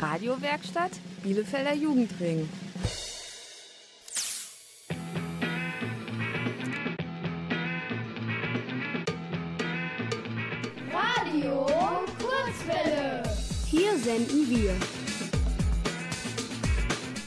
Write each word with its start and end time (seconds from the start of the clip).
Radiowerkstatt 0.00 0.92
Bielefelder 1.22 1.74
Jugendring. 1.74 2.48
Radio 10.90 11.66
Kurzwelle. 12.18 13.22
Hier 13.66 13.98
senden 13.98 14.48
wir. 14.48 14.74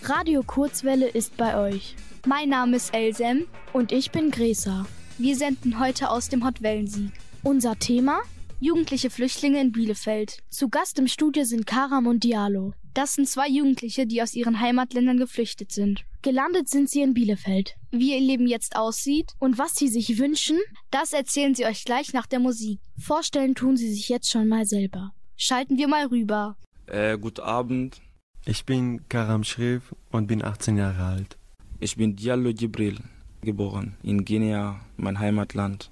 Radio 0.01 0.41
Kurzwelle 0.41 1.07
ist 1.09 1.37
bei 1.37 1.55
euch. 1.55 1.95
Mein 2.25 2.49
Name 2.49 2.77
ist 2.77 2.91
Elsem 2.95 3.45
und 3.71 3.91
ich 3.91 4.09
bin 4.09 4.31
Gresa. 4.31 4.87
Wir 5.19 5.35
senden 5.35 5.79
heute 5.79 6.09
aus 6.09 6.29
dem 6.29 6.43
Hotwellensieg. 6.43 7.11
Unser 7.43 7.77
Thema? 7.77 8.21
Jugendliche 8.65 9.09
Flüchtlinge 9.09 9.59
in 9.59 9.73
Bielefeld. 9.73 10.37
Zu 10.49 10.69
Gast 10.69 10.97
im 10.97 11.09
Studio 11.09 11.43
sind 11.43 11.67
Karam 11.67 12.07
und 12.07 12.23
Diallo. 12.23 12.71
Das 12.93 13.15
sind 13.15 13.27
zwei 13.27 13.49
Jugendliche, 13.49 14.07
die 14.07 14.21
aus 14.21 14.35
ihren 14.35 14.61
Heimatländern 14.61 15.17
geflüchtet 15.17 15.73
sind. 15.73 16.05
Gelandet 16.21 16.69
sind 16.69 16.89
sie 16.89 17.01
in 17.01 17.13
Bielefeld. 17.13 17.75
Wie 17.91 18.13
ihr 18.13 18.21
Leben 18.21 18.47
jetzt 18.47 18.77
aussieht 18.77 19.33
und 19.39 19.57
was 19.57 19.75
sie 19.75 19.89
sich 19.89 20.17
wünschen, 20.17 20.57
das 20.91 21.11
erzählen 21.11 21.53
sie 21.53 21.65
euch 21.65 21.83
gleich 21.83 22.13
nach 22.13 22.25
der 22.25 22.39
Musik. 22.39 22.79
Vorstellen 22.97 23.53
tun 23.53 23.75
sie 23.75 23.93
sich 23.93 24.07
jetzt 24.07 24.31
schon 24.31 24.47
mal 24.47 24.65
selber. 24.65 25.11
Schalten 25.35 25.77
wir 25.77 25.89
mal 25.89 26.05
rüber. 26.05 26.55
Äh, 26.85 27.17
guten 27.17 27.41
Abend. 27.41 28.01
Ich 28.45 28.63
bin 28.63 29.01
Karam 29.09 29.43
Schrif 29.43 29.93
und 30.09 30.27
bin 30.27 30.41
18 30.41 30.77
Jahre 30.77 31.03
alt. 31.03 31.37
Ich 31.81 31.97
bin 31.97 32.15
Diallo 32.15 32.51
Jibril, 32.51 32.99
geboren 33.41 33.97
in 34.03 34.23
Guinea, 34.23 34.79
mein 34.95 35.19
Heimatland. 35.19 35.91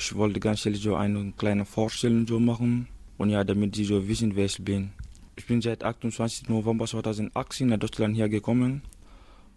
Ich 0.00 0.14
wollte 0.14 0.38
ganz 0.38 0.64
ehrlich 0.64 0.80
so 0.80 0.94
eine 0.94 1.32
kleine 1.36 1.64
Vorstellung 1.64 2.24
so 2.24 2.38
machen 2.38 2.86
und 3.18 3.30
ja, 3.30 3.42
damit 3.42 3.74
sie 3.74 3.84
so 3.84 4.06
wissen, 4.06 4.36
wer 4.36 4.44
ich 4.44 4.62
bin. 4.62 4.92
Ich 5.36 5.44
bin 5.46 5.60
seit 5.60 5.82
28. 5.82 6.48
November 6.48 6.86
2018 6.86 7.66
nach 7.66 7.78
Deutschland 7.78 8.16
hergekommen 8.16 8.82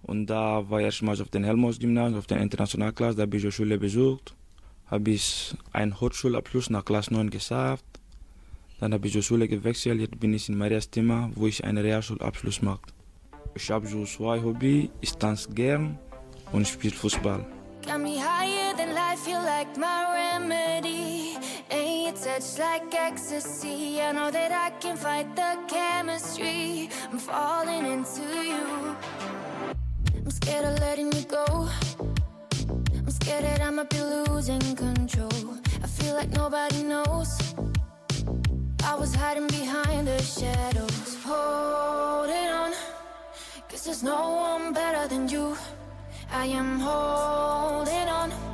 und 0.01 0.25
da 0.25 0.67
war 0.67 0.79
ich 0.79 0.85
erstmals 0.85 1.21
auf 1.21 1.29
dem 1.29 1.43
Helmholtz-Gymnasium, 1.43 2.17
auf 2.17 2.25
der 2.25 2.41
Internationalklasse, 2.41 3.17
da 3.17 3.21
habe 3.21 3.37
ich 3.37 3.43
die 3.43 3.51
Schule 3.51 3.77
besucht, 3.77 4.33
habe 4.87 5.11
ich 5.11 5.53
einen 5.73 6.01
Hochschulabschluss 6.01 6.71
nach 6.71 6.85
Klasse 6.85 7.13
9 7.13 7.29
geschafft. 7.29 7.85
Dann 8.79 8.95
habe 8.95 9.05
ich 9.05 9.13
die 9.13 9.21
Schule 9.21 9.47
gewechselt, 9.47 10.01
jetzt 10.01 10.19
bin 10.19 10.33
ich 10.33 10.49
in 10.49 10.57
Marias 10.57 10.89
Thema, 10.89 11.29
wo 11.35 11.45
ich 11.45 11.63
einen 11.63 11.77
Realschulabschluss 11.77 12.63
mache. 12.63 12.81
Ich 13.53 13.69
habe 13.69 13.85
so 13.85 14.05
zwei 14.05 14.41
Hobbys, 14.41 14.89
ich 15.01 15.13
tanze 15.13 15.51
gern 15.51 15.99
und 16.51 16.67
spiele 16.67 16.95
Fußball. 16.95 17.45
Got 17.85 18.01
me 18.01 18.17
than 18.73 18.93
life, 18.93 19.19
feel 19.19 19.41
like 19.41 19.75
my 19.77 19.99
remedy. 20.13 21.37
Ain't 21.69 22.03
your 22.03 22.33
touch 22.33 22.59
like 22.59 22.93
ecstasy. 22.93 24.01
I 24.01 24.11
know 24.11 24.31
that 24.31 24.51
I 24.51 24.69
can 24.79 24.95
fight 24.97 25.35
the 25.35 25.57
chemistry. 25.67 26.89
I'm 27.11 27.17
falling 27.17 27.85
into 27.85 28.21
you. 28.21 28.95
I'm 30.15 30.31
scared 30.31 30.65
of 30.65 30.79
letting 30.79 31.11
you 31.11 31.23
go. 31.23 31.69
I'm 32.95 33.11
scared 33.11 33.43
that 33.43 33.61
I 33.61 33.69
might 33.69 33.89
be 33.89 34.01
losing 34.01 34.75
control. 34.75 35.57
I 35.83 35.87
feel 35.87 36.13
like 36.13 36.29
nobody 36.29 36.83
knows. 36.83 37.53
I 38.83 38.95
was 38.95 39.13
hiding 39.15 39.47
behind 39.47 40.07
the 40.07 40.21
shadows. 40.21 41.17
Holding 41.23 42.49
on. 42.61 42.71
Cause 43.69 43.85
there's 43.85 44.03
no 44.03 44.31
one 44.31 44.73
better 44.73 45.07
than 45.07 45.27
you. 45.27 45.57
I 46.31 46.45
am 46.45 46.79
holding 46.79 48.07
on. 48.07 48.50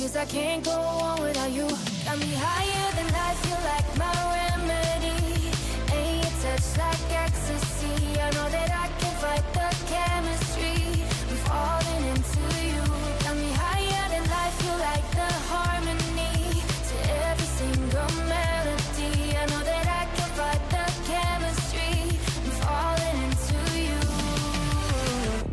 Cause 0.00 0.16
I 0.16 0.24
can't 0.24 0.64
go 0.64 0.72
on 0.72 1.20
without 1.20 1.52
you. 1.52 1.68
Got 2.06 2.18
me 2.18 2.32
higher 2.32 2.90
than 2.96 3.06
life, 3.12 3.38
feel 3.44 3.60
like 3.68 3.88
my 4.00 4.08
remedy. 4.32 5.52
Ain't 5.92 6.24
your 6.24 6.32
touch 6.40 6.68
like 6.80 7.04
ecstasy. 7.24 8.18
I 8.18 8.30
know 8.32 8.48
that 8.48 8.70
I 8.82 8.88
can 8.98 9.14
fight 9.20 9.44
the 9.52 9.68
chemistry. 9.92 11.04
I'm 11.28 11.36
falling 11.44 12.04
into 12.12 12.42
you. 12.64 12.82
Got 13.24 13.36
me 13.44 13.50
higher 13.52 14.06
than 14.08 14.24
life, 14.24 14.56
feel 14.62 14.78
like 14.88 15.06
the 15.20 15.30
harmony 15.52 16.64
to 16.88 16.96
every 17.28 17.50
single 17.60 18.10
melody. 18.24 19.36
I 19.36 19.44
know 19.52 19.62
that 19.68 19.86
I 20.00 20.04
can 20.16 20.30
fight 20.38 20.64
the 20.74 20.86
chemistry. 21.12 21.92
I'm 22.40 22.52
falling 22.64 23.18
into 23.28 23.58
you. 23.84 24.00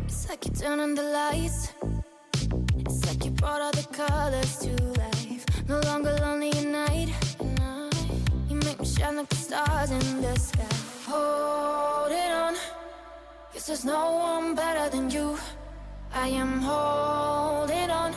It's 0.08 0.24
like 0.26 0.40
you 0.46 0.52
turn 0.52 0.80
on 0.80 0.94
the 0.94 1.02
lights. 1.02 1.57
You 3.48 3.54
brought 3.54 3.62
all 3.62 3.72
the 3.72 3.88
colors 3.96 4.56
to 4.58 4.72
life. 5.00 5.46
No 5.66 5.80
longer 5.80 6.12
lonely 6.20 6.50
at 6.50 6.66
night. 6.66 7.08
You 8.50 8.56
make 8.56 8.78
me 8.78 8.84
shine 8.84 9.16
like 9.16 9.28
the 9.30 9.36
stars 9.36 9.90
in 9.90 10.20
the 10.20 10.36
sky. 10.38 10.68
Holding 11.06 12.30
on. 12.30 12.54
Cause 13.54 13.66
there's 13.68 13.86
no 13.86 14.12
one 14.12 14.54
better 14.54 14.90
than 14.90 15.08
you. 15.08 15.38
I 16.12 16.28
am 16.28 16.60
holding 16.60 17.90
on. 17.90 18.12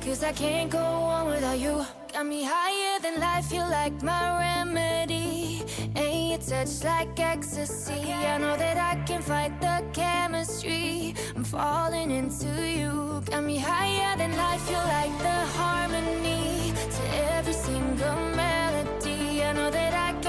Cause 0.00 0.24
I 0.24 0.32
can't 0.32 0.70
go 0.70 0.86
on 1.16 1.26
without 1.28 1.60
you. 1.60 1.86
Got 2.12 2.26
me 2.26 2.42
higher 2.42 2.98
than 3.00 3.20
life, 3.20 3.46
feel 3.46 3.68
like 3.70 4.02
my 4.02 4.24
remedy. 4.40 5.62
Ain't 5.94 6.11
touch 6.48 6.82
like 6.84 7.18
ecstasy. 7.20 8.12
I 8.12 8.38
know 8.38 8.56
that 8.56 8.76
I 8.76 9.02
can 9.04 9.22
fight 9.22 9.60
the 9.60 9.84
chemistry. 9.92 11.14
I'm 11.36 11.44
falling 11.44 12.10
into 12.10 12.50
you. 12.66 13.22
Got 13.26 13.44
me 13.44 13.58
higher 13.58 14.16
than 14.16 14.36
life, 14.36 14.60
feel 14.62 14.84
like 14.98 15.16
the 15.18 15.38
harmony 15.58 16.72
to 16.96 17.02
every 17.36 17.52
single 17.52 18.16
melody. 18.36 19.44
I 19.44 19.52
know 19.52 19.70
that 19.70 19.94
I 19.94 20.20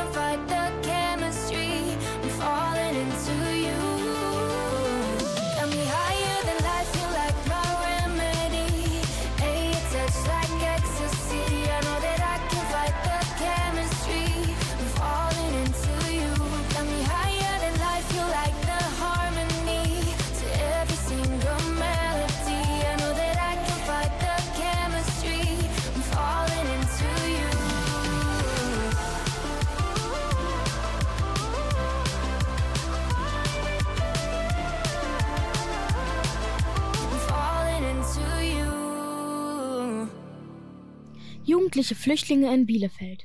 Jugendliche 41.84 42.02
Flüchtlinge 42.02 42.54
in 42.54 42.66
Bielefeld. 42.66 43.24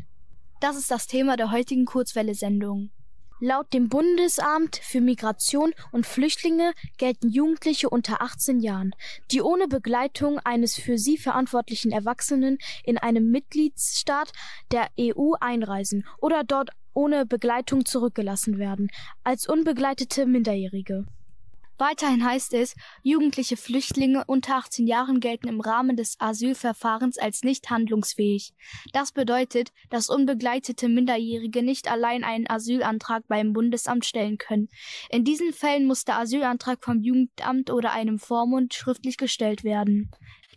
Das 0.61 0.77
ist 0.77 0.91
das 0.91 1.07
Thema 1.07 1.37
der 1.37 1.53
heutigen 1.53 1.85
Kurzwelle-Sendung. 1.85 2.91
Laut 3.39 3.73
dem 3.73 3.89
Bundesamt 3.89 4.81
für 4.83 5.01
Migration 5.01 5.73
und 5.93 6.07
Flüchtlinge 6.07 6.73
gelten 6.97 7.29
Jugendliche 7.29 7.89
unter 7.89 8.21
18 8.21 8.59
Jahren, 8.59 8.97
die 9.31 9.43
ohne 9.43 9.69
Begleitung 9.69 10.41
eines 10.41 10.75
für 10.75 10.99
sie 10.99 11.19
verantwortlichen 11.19 11.93
Erwachsenen 11.93 12.59
in 12.83 12.99
einem 12.99 13.31
Mitgliedsstaat 13.31 14.33
der 14.73 14.89
EU 14.99 15.35
einreisen 15.39 16.05
oder 16.21 16.43
dort 16.43 16.71
ohne 16.95 17.27
Begleitung 17.27 17.85
zurückgelassen 17.85 18.59
werden, 18.59 18.91
als 19.23 19.49
unbegleitete 19.49 20.27
Minderjährige. 20.27 21.07
Weiterhin 21.79 22.25
heißt 22.25 22.55
es, 22.55 22.75
jugendliche 23.05 23.57
Flüchtlinge 23.57 24.25
unter 24.27 24.57
18 24.57 24.89
Jahren 24.89 25.21
gelten 25.21 25.47
im 25.47 25.61
Rahmen 25.61 25.97
des 25.97 26.17
Asylverfahrens 26.19 27.19
als 27.19 27.45
nicht 27.45 27.71
handlungsfähig. 27.71 28.53
Das 28.93 29.13
bedeutet, 29.13 29.73
dass 29.89 30.11
unbegleitete 30.11 30.89
Minderjährige 30.89 31.63
nicht 31.63 31.89
allein 31.89 32.25
einen 32.25 32.51
Asylantrag 32.51 33.29
beim 33.29 33.53
Bundesamt 33.53 34.05
stellen 34.05 34.39
können. 34.39 34.69
In 35.09 35.23
diesen 35.23 35.53
Fällen 35.53 35.87
muss 35.87 36.05
der 36.05 36.19
Asylantrag 36.19 36.85
vom 36.85 37.01
Jugendamt 37.01 37.71
oder 37.71 37.93
einem 37.93 38.19
Vormund 38.19 38.75
schriftlich 38.75 39.17
gestellt 39.17 39.63
werden. 39.63 40.11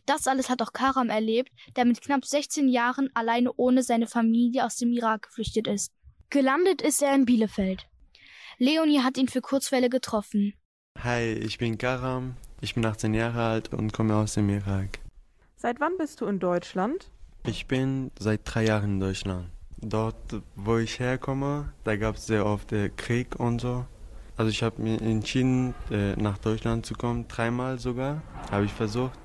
Das 0.07 0.25
alles 0.25 0.49
hat 0.49 0.63
auch 0.63 0.73
Karam 0.73 1.09
erlebt, 1.09 1.51
der 1.75 1.85
mit 1.85 2.01
knapp 2.01 2.25
16 2.25 2.67
Jahren 2.67 3.11
alleine 3.13 3.53
ohne 3.53 3.83
seine 3.83 4.07
Familie 4.07 4.65
aus 4.65 4.77
dem 4.77 4.91
Irak 4.91 5.27
geflüchtet 5.27 5.67
ist. 5.67 5.93
Gelandet 6.31 6.81
ist 6.81 7.03
er 7.03 7.13
in 7.13 7.25
Bielefeld. 7.25 7.87
Leonie 8.57 9.01
hat 9.01 9.17
ihn 9.17 9.27
für 9.27 9.41
Kurzwelle 9.41 9.89
getroffen. 9.89 10.55
Hi, 11.03 11.33
ich 11.33 11.57
bin 11.57 11.79
Karam, 11.79 12.35
ich 12.61 12.75
bin 12.75 12.85
18 12.85 13.15
Jahre 13.15 13.41
alt 13.41 13.73
und 13.73 13.91
komme 13.91 14.15
aus 14.15 14.35
dem 14.35 14.49
Irak. 14.49 14.99
Seit 15.55 15.79
wann 15.79 15.97
bist 15.97 16.21
du 16.21 16.27
in 16.27 16.37
Deutschland? 16.37 17.09
Ich 17.43 17.65
bin 17.65 18.11
seit 18.19 18.41
drei 18.45 18.65
Jahren 18.65 18.91
in 18.91 18.99
Deutschland. 18.99 19.49
Dort, 19.77 20.15
wo 20.55 20.77
ich 20.77 20.99
herkomme, 20.99 21.73
da 21.85 21.95
gab 21.95 22.17
es 22.17 22.27
sehr 22.27 22.45
oft 22.45 22.71
äh, 22.71 22.89
Krieg 22.89 23.39
und 23.39 23.61
so. 23.61 23.83
Also 24.37 24.51
ich 24.51 24.61
habe 24.61 24.79
mir 24.79 25.01
entschieden, 25.01 25.73
äh, 25.89 26.15
nach 26.17 26.37
Deutschland 26.37 26.85
zu 26.85 26.93
kommen, 26.93 27.27
dreimal 27.27 27.79
sogar, 27.79 28.21
habe 28.51 28.65
ich 28.65 28.73
versucht. 28.73 29.17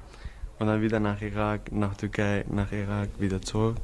Und 0.59 0.69
dann 0.69 0.81
wieder 0.81 0.99
nach 0.99 1.21
Irak, 1.21 1.71
nach 1.73 1.95
Türkei, 1.95 2.47
nach 2.49 2.73
Irak, 2.73 3.11
wieder 3.19 3.43
zurück. 3.43 3.77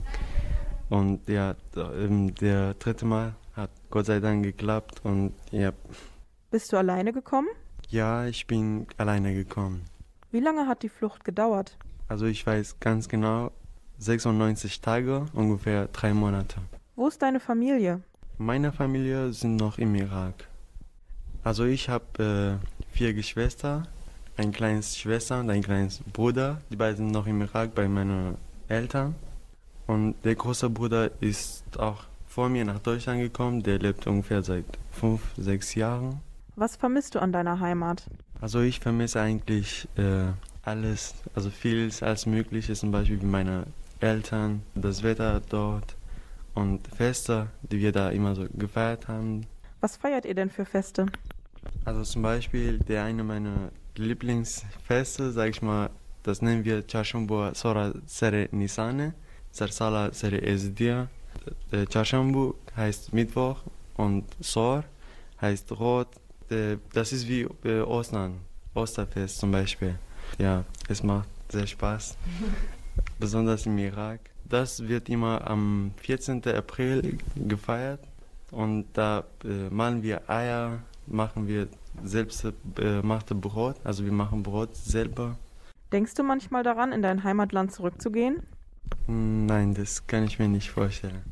Und 0.88 1.28
ja, 1.28 1.56
ähm, 1.76 2.34
der 2.36 2.72
dritte 2.74 3.04
Mal 3.04 3.34
Hat 3.52 3.70
Gott 3.90 4.06
sei 4.06 4.18
Dank 4.18 4.44
geklappt 4.44 5.02
und 5.04 5.34
ja. 5.50 5.72
Bist 6.50 6.72
du 6.72 6.78
alleine 6.78 7.12
gekommen? 7.12 7.48
Ja, 7.92 8.24
ich 8.24 8.46
bin 8.46 8.86
alleine 8.96 9.34
gekommen. 9.34 9.84
Wie 10.30 10.40
lange 10.40 10.66
hat 10.66 10.82
die 10.82 10.88
Flucht 10.88 11.24
gedauert? 11.24 11.76
Also 12.08 12.24
ich 12.24 12.46
weiß 12.46 12.80
ganz 12.80 13.06
genau, 13.06 13.50
96 13.98 14.80
Tage, 14.80 15.26
ungefähr 15.34 15.88
drei 15.88 16.14
Monate. 16.14 16.56
Wo 16.96 17.08
ist 17.08 17.20
deine 17.20 17.38
Familie? 17.38 18.00
Meine 18.38 18.72
Familie 18.72 19.34
sind 19.34 19.56
noch 19.56 19.76
im 19.76 19.94
Irak. 19.94 20.48
Also 21.44 21.66
ich 21.66 21.90
habe 21.90 22.58
äh, 22.62 22.96
vier 22.96 23.12
Geschwister, 23.12 23.82
ein 24.38 24.52
kleines 24.52 24.96
Schwester 24.96 25.40
und 25.40 25.50
ein 25.50 25.62
kleines 25.62 26.00
Bruder. 26.14 26.62
Die 26.70 26.76
beiden 26.76 26.96
sind 26.96 27.10
noch 27.10 27.26
im 27.26 27.42
Irak 27.42 27.74
bei 27.74 27.88
meinen 27.88 28.38
Eltern. 28.68 29.16
Und 29.86 30.14
der 30.24 30.34
große 30.34 30.70
Bruder 30.70 31.10
ist 31.20 31.78
auch 31.78 32.04
vor 32.26 32.48
mir 32.48 32.64
nach 32.64 32.78
Deutschland 32.78 33.20
gekommen. 33.20 33.62
Der 33.62 33.78
lebt 33.78 34.06
ungefähr 34.06 34.42
seit 34.42 34.64
fünf, 34.92 35.20
sechs 35.36 35.74
Jahren. 35.74 36.22
Was 36.54 36.76
vermisst 36.76 37.14
du 37.14 37.22
an 37.22 37.32
deiner 37.32 37.60
Heimat? 37.60 38.04
Also 38.40 38.60
ich 38.60 38.80
vermisse 38.80 39.20
eigentlich 39.20 39.88
äh, 39.96 40.24
alles, 40.62 41.14
also 41.34 41.48
vieles 41.48 42.02
als 42.02 42.26
mögliche, 42.26 42.74
zum 42.74 42.90
Beispiel 42.90 43.20
wie 43.22 43.26
meine 43.26 43.66
Eltern, 44.00 44.62
das 44.74 45.02
Wetter 45.02 45.40
dort 45.48 45.96
und 46.54 46.86
Feste, 46.88 47.48
die 47.62 47.78
wir 47.80 47.92
da 47.92 48.10
immer 48.10 48.34
so 48.34 48.46
gefeiert 48.52 49.08
haben. 49.08 49.46
Was 49.80 49.96
feiert 49.96 50.26
ihr 50.26 50.34
denn 50.34 50.50
für 50.50 50.66
Feste? 50.66 51.06
Also 51.84 52.02
zum 52.02 52.22
Beispiel 52.22 52.78
der 52.80 53.04
eine 53.04 53.24
meiner 53.24 53.70
Lieblingsfeste, 53.96 55.32
sag 55.32 55.50
ich 55.50 55.62
mal, 55.62 55.88
das 56.22 56.42
nennen 56.42 56.64
wir 56.64 56.86
Chashambu 56.86 57.54
Sora 57.54 57.92
Sere 58.06 58.48
Nisane, 58.52 59.14
Sarsala 59.50 60.12
Sere 60.12 60.42
Ezdia. 60.42 61.08
Chashambu 61.90 62.54
heißt 62.76 63.12
Mittwoch 63.12 63.62
und 63.96 64.24
Sor 64.40 64.84
heißt 65.40 65.72
Rot. 65.72 66.08
Das 66.92 67.12
ist 67.12 67.28
wie 67.28 67.46
Ostern, 67.46 68.40
Osterfest 68.74 69.38
zum 69.38 69.52
Beispiel. 69.52 69.96
Ja, 70.38 70.64
es 70.88 71.02
macht 71.02 71.28
sehr 71.50 71.66
Spaß, 71.66 72.16
besonders 73.18 73.66
im 73.66 73.78
Irak. 73.78 74.20
Das 74.44 74.86
wird 74.86 75.08
immer 75.08 75.48
am 75.48 75.92
14. 75.96 76.44
April 76.46 77.18
gefeiert 77.36 78.00
und 78.50 78.86
da 78.92 79.24
äh, 79.44 79.70
malen 79.70 80.02
wir 80.02 80.28
Eier, 80.28 80.80
machen 81.06 81.48
wir 81.48 81.68
selbst 82.04 82.46
äh, 82.78 83.02
machte 83.02 83.34
Brot, 83.34 83.76
also 83.84 84.04
wir 84.04 84.12
machen 84.12 84.42
Brot 84.42 84.76
selber. 84.76 85.36
Denkst 85.90 86.14
du 86.14 86.22
manchmal 86.22 86.62
daran, 86.62 86.92
in 86.92 87.02
dein 87.02 87.24
Heimatland 87.24 87.72
zurückzugehen? 87.72 88.42
Nein, 89.06 89.74
das 89.74 90.06
kann 90.06 90.24
ich 90.24 90.38
mir 90.38 90.48
nicht 90.48 90.70
vorstellen. 90.70 91.22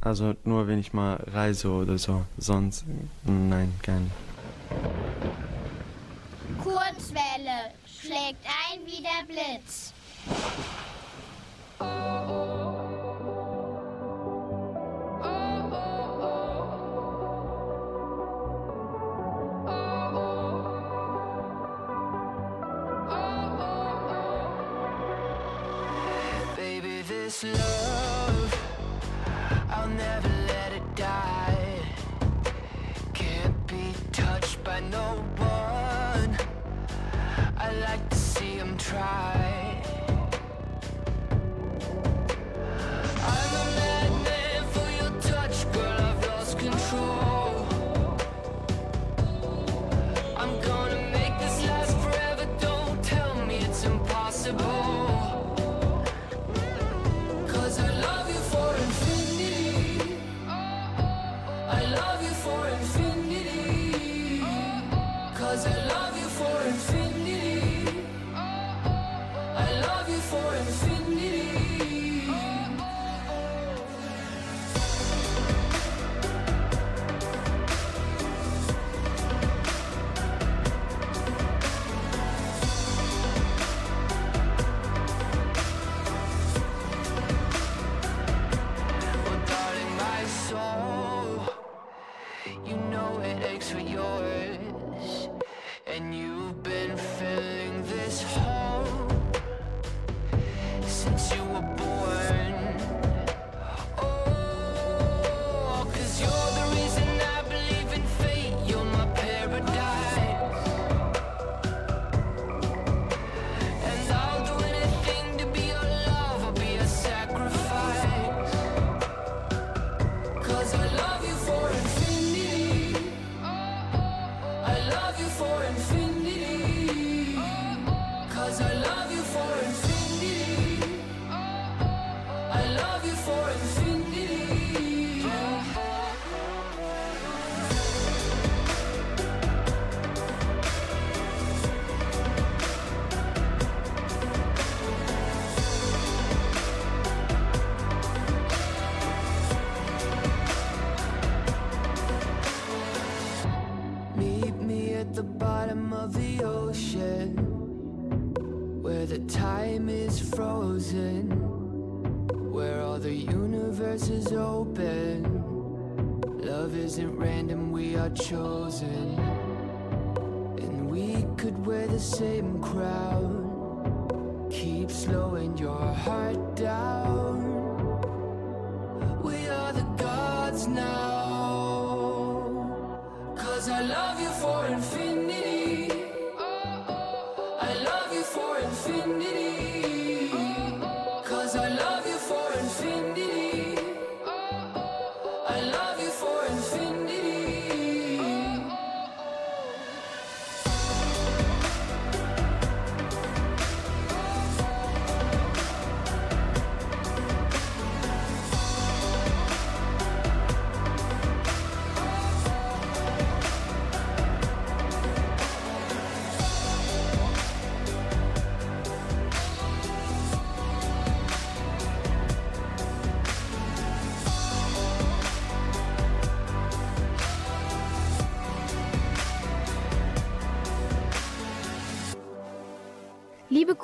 Also 0.00 0.34
nur 0.44 0.66
wenn 0.66 0.78
ich 0.78 0.92
mal 0.92 1.14
reise 1.14 1.70
oder 1.70 1.98
so, 1.98 2.24
sonst 2.36 2.84
nein, 3.24 3.72
gar 3.82 3.98
nicht. 3.98 4.33
Kurzwelle 6.62 7.72
schlägt 7.86 8.44
ein 8.46 8.80
wie 8.86 9.02
der 9.02 9.24
Blitz. 9.26 9.92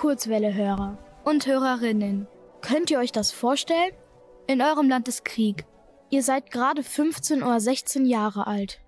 Kurzwelle-Hörer 0.00 0.96
und 1.24 1.46
Hörerinnen, 1.46 2.26
könnt 2.62 2.90
ihr 2.90 2.98
euch 2.98 3.12
das 3.12 3.32
vorstellen? 3.32 3.92
In 4.46 4.62
eurem 4.62 4.88
Land 4.88 5.08
ist 5.08 5.26
Krieg. 5.26 5.66
Ihr 6.08 6.22
seid 6.22 6.50
gerade 6.50 6.82
15 6.82 7.42
oder 7.42 7.60
16 7.60 8.06
Jahre 8.06 8.46
alt. 8.46 8.80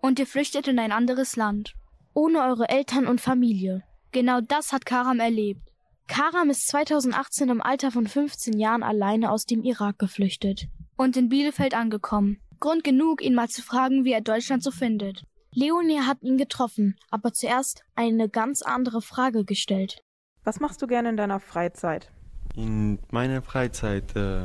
Und 0.00 0.18
ihr 0.18 0.26
flüchtet 0.26 0.66
in 0.66 0.80
ein 0.80 0.90
anderes 0.90 1.36
Land. 1.36 1.74
Ohne 2.14 2.42
eure 2.42 2.68
Eltern 2.68 3.06
und 3.06 3.20
Familie. 3.20 3.84
Genau 4.10 4.40
das 4.40 4.72
hat 4.72 4.84
Karam 4.84 5.20
erlebt. 5.20 5.70
Karam 6.08 6.50
ist 6.50 6.66
2018 6.66 7.48
im 7.48 7.62
Alter 7.62 7.92
von 7.92 8.08
15 8.08 8.58
Jahren 8.58 8.82
alleine 8.82 9.30
aus 9.30 9.46
dem 9.46 9.62
Irak 9.62 10.00
geflüchtet. 10.00 10.66
Und 10.96 11.16
in 11.16 11.28
Bielefeld 11.28 11.74
angekommen. 11.74 12.40
Grund 12.58 12.82
genug, 12.82 13.22
ihn 13.22 13.36
mal 13.36 13.48
zu 13.48 13.62
fragen, 13.62 14.04
wie 14.04 14.10
er 14.10 14.20
Deutschland 14.20 14.64
so 14.64 14.72
findet. 14.72 15.22
Leonie 15.52 16.00
hat 16.00 16.22
ihn 16.22 16.38
getroffen, 16.38 16.96
aber 17.08 17.32
zuerst 17.32 17.84
eine 17.94 18.28
ganz 18.28 18.62
andere 18.62 19.00
Frage 19.00 19.44
gestellt. 19.44 20.02
Was 20.46 20.60
machst 20.60 20.80
du 20.80 20.86
gerne 20.86 21.08
in 21.08 21.16
deiner 21.16 21.40
Freizeit? 21.40 22.08
In 22.54 23.00
meiner 23.10 23.42
Freizeit 23.42 24.14
äh, 24.14 24.42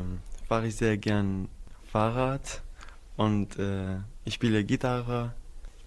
fahre 0.48 0.66
ich 0.66 0.76
sehr 0.76 0.98
gern 0.98 1.48
Fahrrad 1.92 2.64
und 3.18 3.60
äh, 3.60 3.98
ich 4.26 4.34
spiele 4.34 4.64
Gitarre, 4.64 5.34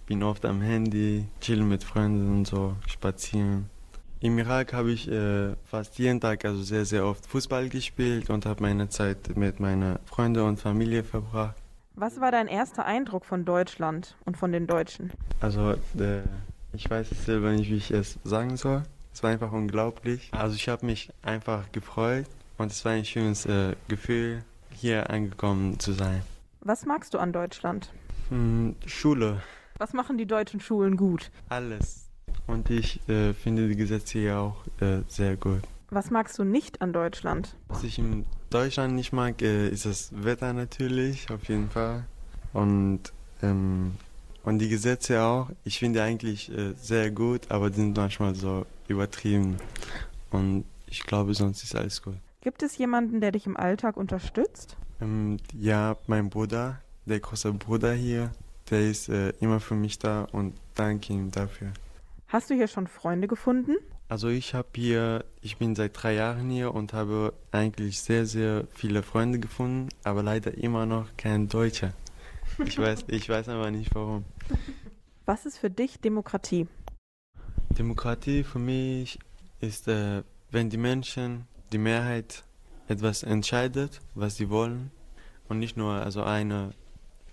bin 0.05 0.23
oft 0.23 0.45
am 0.45 0.61
Handy, 0.61 1.27
chillen 1.41 1.67
mit 1.67 1.83
Freunden 1.83 2.31
und 2.31 2.47
so, 2.47 2.77
spazieren. 2.87 3.69
Im 4.21 4.37
Irak 4.37 4.71
habe 4.71 4.93
ich 4.93 5.11
äh, 5.11 5.53
fast 5.65 5.99
jeden 5.99 6.21
Tag, 6.21 6.45
also 6.45 6.63
sehr, 6.63 6.85
sehr 6.85 7.05
oft 7.05 7.25
Fußball 7.25 7.67
gespielt 7.67 8.29
und 8.29 8.45
habe 8.45 8.63
meine 8.63 8.87
Zeit 8.87 9.35
mit 9.35 9.59
meiner 9.59 9.99
Freunde 10.05 10.45
und 10.45 10.61
Familie 10.61 11.03
verbracht. 11.03 11.57
Was 11.95 12.21
war 12.21 12.31
dein 12.31 12.47
erster 12.47 12.85
Eindruck 12.85 13.25
von 13.25 13.43
Deutschland 13.43 14.15
und 14.23 14.37
von 14.37 14.53
den 14.53 14.65
Deutschen? 14.65 15.11
Also, 15.41 15.71
äh, 15.71 16.21
ich 16.71 16.89
weiß 16.89 17.09
selber 17.25 17.51
nicht, 17.51 17.69
wie 17.69 17.75
ich 17.75 17.91
es 17.91 18.17
sagen 18.23 18.55
soll. 18.55 18.83
Es 19.15 19.23
war 19.23 19.29
einfach 19.29 19.53
unglaublich. 19.53 20.29
Also, 20.33 20.55
ich 20.55 20.67
habe 20.67 20.85
mich 20.85 21.09
einfach 21.21 21.71
gefreut 21.71 22.25
und 22.57 22.69
es 22.69 22.83
war 22.83 22.91
ein 22.91 23.05
schönes 23.05 23.45
äh, 23.45 23.77
Gefühl, 23.87 24.43
hier 24.71 25.09
angekommen 25.09 25.79
zu 25.79 25.93
sein. 25.93 26.21
Was 26.59 26.85
magst 26.85 27.13
du 27.13 27.19
an 27.19 27.31
Deutschland? 27.31 27.93
Hm, 28.27 28.75
Schule. 28.85 29.41
Was 29.77 29.93
machen 29.93 30.17
die 30.17 30.25
deutschen 30.25 30.59
Schulen 30.59 30.97
gut? 30.97 31.31
Alles. 31.47 32.09
Und 32.45 32.69
ich 32.69 33.07
äh, 33.07 33.33
finde 33.33 33.69
die 33.69 33.77
Gesetze 33.77 34.19
hier 34.19 34.37
auch 34.37 34.57
äh, 34.81 35.03
sehr 35.07 35.37
gut. 35.37 35.61
Was 35.91 36.11
magst 36.11 36.37
du 36.37 36.43
nicht 36.43 36.81
an 36.81 36.91
Deutschland? 36.91 37.55
Was 37.69 37.85
ich 37.85 37.97
in 37.97 38.25
Deutschland 38.49 38.95
nicht 38.95 39.13
mag, 39.13 39.41
äh, 39.41 39.69
ist 39.69 39.85
das 39.85 40.09
Wetter 40.11 40.51
natürlich, 40.51 41.31
auf 41.31 41.47
jeden 41.47 41.69
Fall. 41.69 42.03
Und, 42.51 43.13
ähm, 43.41 43.93
und 44.45 44.59
die 44.59 44.69
Gesetze 44.69 45.21
auch. 45.21 45.49
Ich 45.63 45.79
finde 45.79 46.01
eigentlich 46.03 46.49
äh, 46.51 46.73
sehr 46.79 47.11
gut, 47.11 47.41
aber 47.49 47.69
die 47.69 47.77
sind 47.77 47.97
manchmal 47.97 48.35
so 48.35 48.65
übertrieben. 48.87 49.57
Und 50.31 50.65
ich 50.87 51.03
glaube, 51.03 51.33
sonst 51.33 51.63
ist 51.63 51.75
alles 51.75 52.01
gut. 52.01 52.15
Gibt 52.41 52.61
es 52.63 52.77
jemanden, 52.77 53.21
der 53.21 53.31
dich 53.31 53.47
im 53.47 53.57
Alltag 53.57 53.97
unterstützt? 53.97 54.77
Ähm, 55.01 55.37
ja, 55.53 55.97
mein 56.07 56.29
Bruder, 56.29 56.79
der 57.05 57.19
große 57.19 57.51
Bruder 57.53 57.93
hier, 57.93 58.31
der 58.69 58.87
ist 58.87 59.09
äh, 59.09 59.29
immer 59.39 59.59
für 59.59 59.75
mich 59.75 59.99
da 59.99 60.27
und 60.31 60.53
danke 60.75 61.13
ihm 61.13 61.31
dafür. 61.31 61.71
Hast 62.27 62.49
du 62.49 62.53
hier 62.53 62.67
schon 62.67 62.87
Freunde 62.87 63.27
gefunden? 63.27 63.75
Also 64.07 64.27
ich 64.27 64.53
habe 64.53 64.67
hier, 64.75 65.25
ich 65.41 65.57
bin 65.57 65.75
seit 65.75 65.91
drei 66.01 66.13
Jahren 66.13 66.49
hier 66.51 66.73
und 66.75 66.93
habe 66.93 67.33
eigentlich 67.51 67.99
sehr, 67.99 68.27
sehr 68.27 68.65
viele 68.71 69.01
Freunde 69.01 69.39
gefunden, 69.39 69.89
aber 70.03 70.21
leider 70.21 70.55
immer 70.55 70.85
noch 70.85 71.07
kein 71.17 71.49
Deutscher. 71.49 71.93
Ich 72.63 72.77
weiß, 72.77 73.05
ich 73.07 73.27
weiß 73.27 73.49
aber 73.49 73.71
nicht 73.71 73.93
warum. 73.93 74.23
Was 75.25 75.45
ist 75.45 75.57
für 75.57 75.69
dich 75.69 75.99
Demokratie? 75.99 76.67
Demokratie 77.77 78.43
für 78.43 78.59
mich 78.59 79.19
ist, 79.59 79.87
äh, 79.87 80.23
wenn 80.51 80.69
die 80.69 80.77
Menschen, 80.77 81.47
die 81.71 81.77
Mehrheit 81.77 82.43
etwas 82.87 83.23
entscheidet, 83.23 83.99
was 84.13 84.37
sie 84.37 84.49
wollen 84.49 84.91
und 85.49 85.59
nicht 85.59 85.75
nur 85.75 85.93
also 85.93 86.23
eine, 86.23 86.71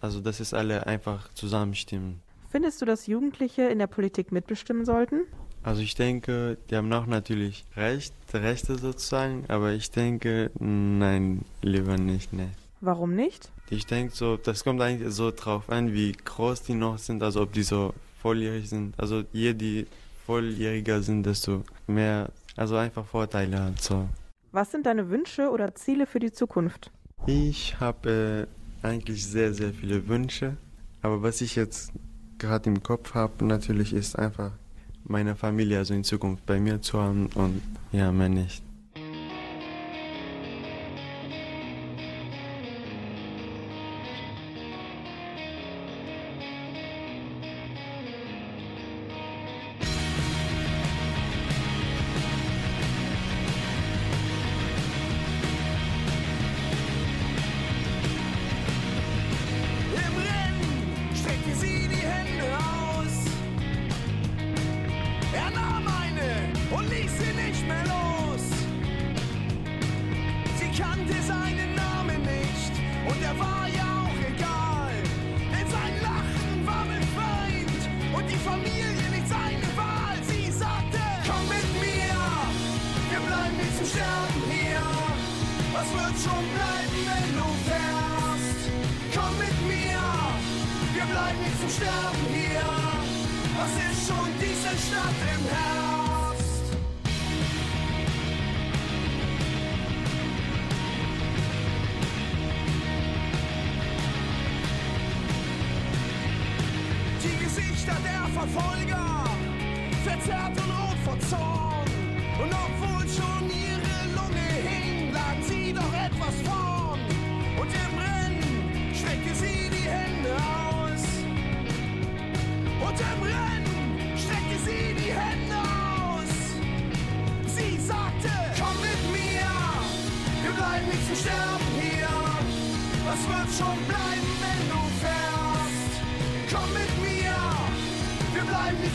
also 0.01 0.21
dass 0.21 0.41
es 0.41 0.55
alle 0.55 0.87
einfach 0.87 1.33
zusammenstimmen. 1.35 2.21
Findest 2.51 2.83
du, 2.83 2.87
dass 2.87 3.07
Jugendliche 3.07 3.63
in 3.63 3.79
der 3.79 3.87
Politik 3.87 4.33
mitbestimmen 4.33 4.85
sollten? 4.85 5.23
Also 5.63 5.81
ich 5.81 5.95
denke, 5.95 6.59
die 6.69 6.77
haben 6.77 6.93
auch 6.93 7.07
natürlich 7.07 7.65
Recht, 7.77 8.13
Rechte 8.35 8.77
sozusagen, 8.79 9.45
aber 9.49 9.73
ich 9.73 9.91
denke, 9.91 10.51
nein, 10.59 11.45
lieber 11.63 11.97
nicht, 11.97 12.33
ne. 12.33 12.51
Warum 12.85 13.15
nicht? 13.15 13.53
Ich 13.71 13.87
denke 13.87 14.13
so, 14.13 14.37
das 14.37 14.65
kommt 14.65 14.81
eigentlich 14.81 15.15
so 15.15 15.31
drauf 15.31 15.71
an, 15.71 15.95
wie 15.95 16.11
groß 16.11 16.65
die 16.65 16.75
noch 16.75 16.99
sind, 16.99 17.23
also 17.23 17.43
ob 17.43 17.53
die 17.53 17.63
so 17.63 17.95
volljährig 18.21 18.69
sind. 18.69 18.99
Also 18.99 19.23
je 19.33 19.55
die 19.55 19.87
volljähriger 20.27 21.01
sind, 21.01 21.23
desto 21.25 21.63
mehr, 21.87 22.31
also 22.57 22.75
einfach 22.75 23.07
Vorteile 23.07 23.63
hat 23.63 23.81
so. 23.81 24.09
Was 24.51 24.73
sind 24.73 24.87
deine 24.87 25.11
Wünsche 25.11 25.51
oder 25.51 25.77
Ziele 25.77 26.07
für 26.07 26.19
die 26.19 26.33
Zukunft? 26.33 26.91
Ich 27.29 27.79
habe 27.79 28.49
äh, 28.83 28.87
eigentlich 28.87 29.25
sehr, 29.29 29.55
sehr 29.55 29.73
viele 29.73 30.09
Wünsche, 30.09 30.57
aber 31.03 31.23
was 31.23 31.41
ich 31.41 31.55
jetzt 31.55 31.93
gerade 32.39 32.69
im 32.69 32.83
Kopf 32.83 33.15
habe, 33.15 33.45
natürlich 33.45 33.93
ist 33.93 34.19
einfach 34.19 34.51
meine 35.05 35.37
Familie 35.37 35.79
also 35.79 35.95
in 35.95 36.03
Zukunft 36.03 36.45
bei 36.47 36.59
mir 36.59 36.83
zu 36.83 37.01
haben 37.01 37.27
und 37.37 37.63
ja, 37.93 38.11
mehr 38.11 38.29
nicht. 38.29 38.65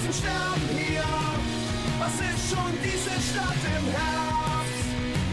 Zum 0.07 0.13
Sterben 0.13 0.69
hier. 0.77 1.03
Was 1.99 2.13
ist 2.13 2.49
schon 2.49 2.71
diese 2.83 3.15
Stadt 3.29 3.61
im 3.77 3.85
Herbst? 3.91 4.87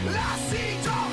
Lass 0.05 0.51
sie 0.51 0.77
doch 0.83 1.04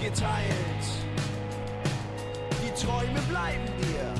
geteilt. 0.00 0.84
Die 2.62 2.84
Träume 2.84 3.20
bleiben 3.28 3.66
dir. 3.78 4.12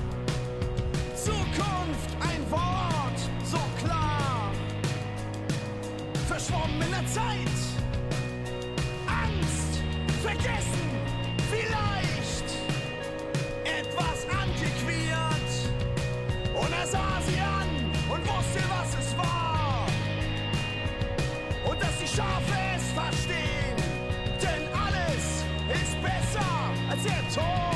Zukunft, 1.15 2.11
ein 2.21 2.51
Wort, 2.51 3.21
so 3.45 3.59
klar. 3.83 4.51
Verschwommene 6.27 7.05
Zeit. 7.07 7.59
Angst, 9.07 9.83
vergessen, 10.23 10.91
vielleicht 11.51 12.49
etwas 13.65 14.27
antiquiert. 14.43 15.51
Und 16.55 16.73
er 16.73 16.87
sah 16.87 17.21
sie 17.27 17.41
an 17.41 17.69
und 18.11 18.23
wusste, 18.27 18.63
was 18.69 19.05
es 19.05 19.17
war. 19.19 19.87
Und 21.71 21.83
dass 21.83 21.99
die 21.99 22.09
Schafe 22.09 22.64
als 27.07 27.74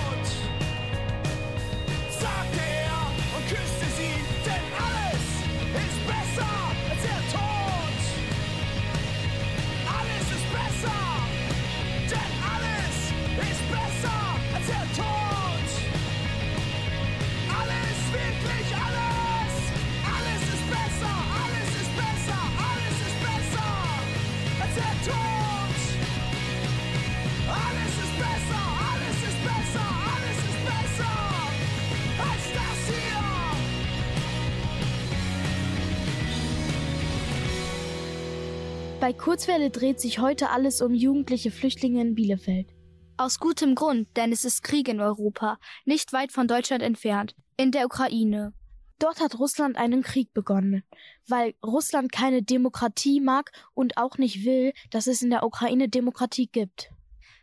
Bei 39.00 39.12
Kurzwelle 39.12 39.70
dreht 39.70 40.00
sich 40.00 40.18
heute 40.18 40.50
alles 40.50 40.82
um 40.82 40.92
jugendliche 40.92 41.52
Flüchtlinge 41.52 42.00
in 42.00 42.16
Bielefeld. 42.16 42.74
Aus 43.16 43.38
gutem 43.38 43.76
Grund, 43.76 44.08
denn 44.16 44.32
es 44.32 44.44
ist 44.44 44.64
Krieg 44.64 44.88
in 44.88 45.00
Europa, 45.00 45.58
nicht 45.84 46.12
weit 46.12 46.32
von 46.32 46.48
Deutschland 46.48 46.82
entfernt, 46.82 47.36
in 47.56 47.70
der 47.70 47.86
Ukraine. 47.86 48.52
Dort 48.98 49.20
hat 49.20 49.38
Russland 49.38 49.76
einen 49.76 50.02
Krieg 50.02 50.34
begonnen, 50.34 50.82
weil 51.28 51.54
Russland 51.64 52.10
keine 52.10 52.42
Demokratie 52.42 53.20
mag 53.20 53.52
und 53.72 53.96
auch 53.98 54.18
nicht 54.18 54.44
will, 54.44 54.72
dass 54.90 55.06
es 55.06 55.22
in 55.22 55.30
der 55.30 55.44
Ukraine 55.44 55.88
Demokratie 55.88 56.48
gibt. 56.50 56.90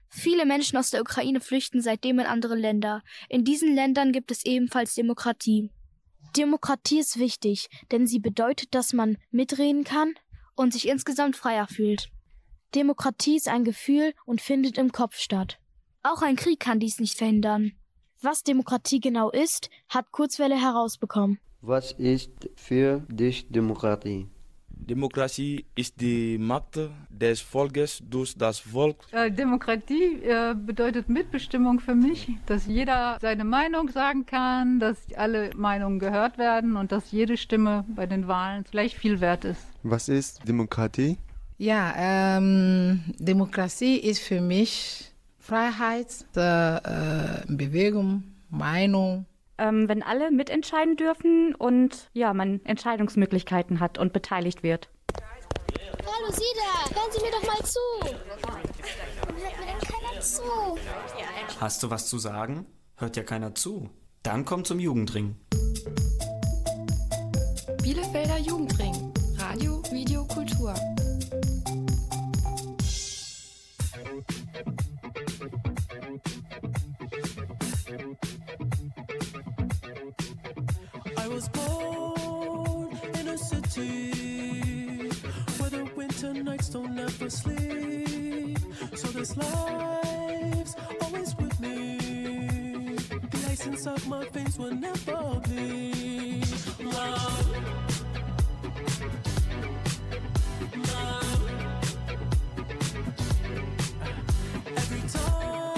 Viele 0.09 0.45
Menschen 0.45 0.77
aus 0.77 0.89
der 0.89 0.99
Ukraine 0.99 1.39
flüchten 1.39 1.81
seitdem 1.81 2.19
in 2.19 2.25
andere 2.25 2.55
Länder. 2.55 3.01
In 3.29 3.45
diesen 3.45 3.73
Ländern 3.73 4.11
gibt 4.11 4.29
es 4.29 4.45
ebenfalls 4.45 4.93
Demokratie. 4.93 5.69
Demokratie 6.35 6.99
ist 6.99 7.17
wichtig, 7.17 7.69
denn 7.91 8.07
sie 8.07 8.19
bedeutet, 8.19 8.75
dass 8.75 8.91
man 8.91 9.17
mitreden 9.31 9.85
kann. 9.85 10.15
Und 10.55 10.73
sich 10.73 10.87
insgesamt 10.87 11.35
freier 11.35 11.67
fühlt. 11.67 12.09
Demokratie 12.73 13.37
ist 13.37 13.47
ein 13.47 13.63
Gefühl 13.63 14.13
und 14.25 14.41
findet 14.41 14.77
im 14.77 14.91
Kopf 14.91 15.17
statt. 15.17 15.59
Auch 16.03 16.21
ein 16.21 16.35
Krieg 16.35 16.59
kann 16.59 16.79
dies 16.79 16.99
nicht 16.99 17.17
verhindern. 17.17 17.73
Was 18.21 18.43
Demokratie 18.43 18.99
genau 18.99 19.29
ist, 19.31 19.69
hat 19.89 20.11
Kurzwelle 20.11 20.59
herausbekommen. 20.59 21.39
Was 21.61 21.91
ist 21.93 22.49
für 22.55 23.05
dich 23.09 23.47
Demokratie? 23.49 24.27
Demokratie 24.87 25.65
ist 25.75 25.99
die 25.99 26.37
Macht 26.37 26.79
des 27.09 27.41
Volkes 27.41 28.03
durch 28.07 28.35
das 28.37 28.59
Volk. 28.59 28.97
Äh, 29.11 29.31
Demokratie 29.31 30.21
äh, 30.23 30.53
bedeutet 30.53 31.09
Mitbestimmung 31.09 31.79
für 31.79 31.95
mich, 31.95 32.29
dass 32.45 32.67
jeder 32.67 33.17
seine 33.19 33.45
Meinung 33.45 33.89
sagen 33.89 34.25
kann, 34.25 34.79
dass 34.79 34.97
alle 35.15 35.49
Meinungen 35.55 35.97
gehört 35.97 36.37
werden 36.37 36.75
und 36.75 36.91
dass 36.91 37.11
jede 37.11 37.35
Stimme 37.37 37.83
bei 37.87 38.05
den 38.05 38.27
Wahlen 38.27 38.63
gleich 38.69 38.95
viel 38.95 39.21
wert 39.21 39.45
ist. 39.45 39.65
Was 39.81 40.07
ist 40.07 40.47
Demokratie? 40.47 41.17
Ja, 41.57 41.93
ähm, 41.97 43.01
Demokratie 43.17 43.97
ist 43.97 44.19
für 44.19 44.41
mich 44.41 45.11
Freiheit, 45.39 46.25
äh, 46.35 46.75
äh, 46.75 47.45
Bewegung, 47.47 48.23
Meinung. 48.49 49.25
Ähm, 49.57 49.87
wenn 49.87 50.03
alle 50.03 50.31
mitentscheiden 50.31 50.97
dürfen 50.97 51.55
und 51.55 52.09
ja, 52.13 52.33
man 52.33 52.63
Entscheidungsmöglichkeiten 52.65 53.79
hat 53.79 53.97
und 53.97 54.11
beteiligt 54.11 54.63
wird. 54.63 54.89
Hallo 56.05 56.31
Sie 56.31 56.43
da, 56.55 56.95
hören 56.95 57.11
Sie 57.11 57.21
mir 57.21 57.31
doch 57.31 57.47
mal 57.47 57.63
zu. 57.63 57.79
Warum 58.01 59.37
hört 59.37 59.59
mir 59.59 59.65
denn 59.65 59.79
keiner 59.79 60.21
zu? 60.21 60.43
Hast 61.59 61.83
du 61.83 61.89
was 61.89 62.07
zu 62.07 62.17
sagen? 62.19 62.65
Hört 62.97 63.15
ja 63.15 63.23
keiner 63.23 63.55
zu. 63.55 63.89
Dann 64.23 64.43
komm 64.43 64.65
zum 64.65 64.79
Jugendring. 64.79 65.35
Bielefelder 67.81 68.37
Jugendring. 68.39 68.74
Winter 86.25 86.43
nights 86.43 86.69
don't 86.69 86.99
ever 86.99 87.29
sleep. 87.29 88.57
So 88.95 89.07
this 89.09 89.35
life's 89.37 90.75
always 91.01 91.35
with 91.35 91.59
me. 91.59 92.95
The 93.31 93.47
ice 93.49 93.65
inside 93.67 94.07
my 94.07 94.25
veins 94.29 94.57
will 94.57 94.73
never 94.73 95.39
bleed. 95.43 96.47
Love. 96.79 97.57
Love. 100.87 101.51
Every 104.77 105.09
time 105.09 105.74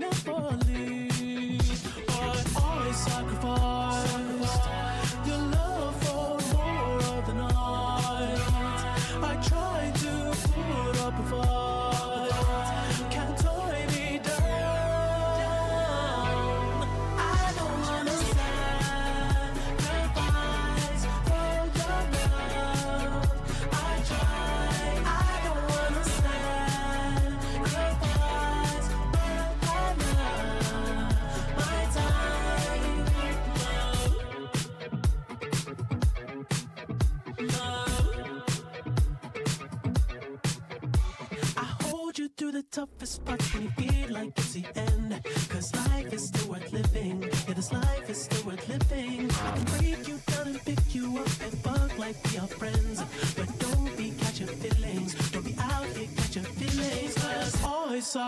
wanna 0.00 0.31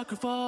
microphone. 0.04 0.43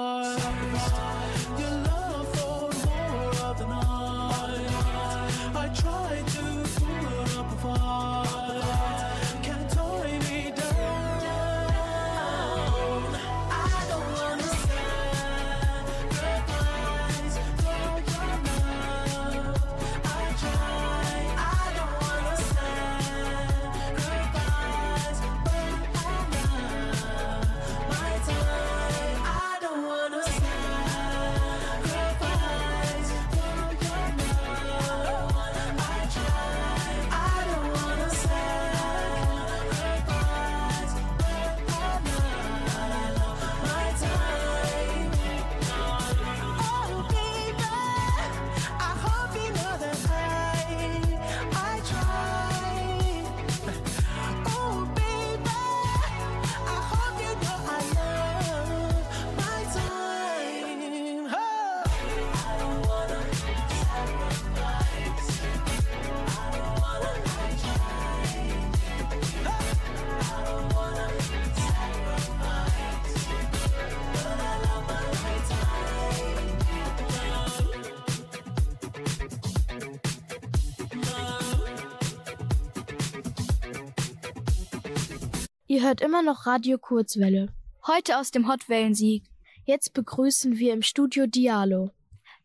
Hört 85.86 86.00
immer 86.00 86.20
noch 86.20 86.46
Radio 86.46 86.78
Kurzwelle. 86.78 87.46
Heute 87.86 88.18
aus 88.18 88.32
dem 88.32 88.48
Hotwellensieg. 88.48 89.22
Jetzt 89.64 89.94
begrüßen 89.94 90.58
wir 90.58 90.72
im 90.72 90.82
Studio 90.82 91.28
Diallo. 91.28 91.92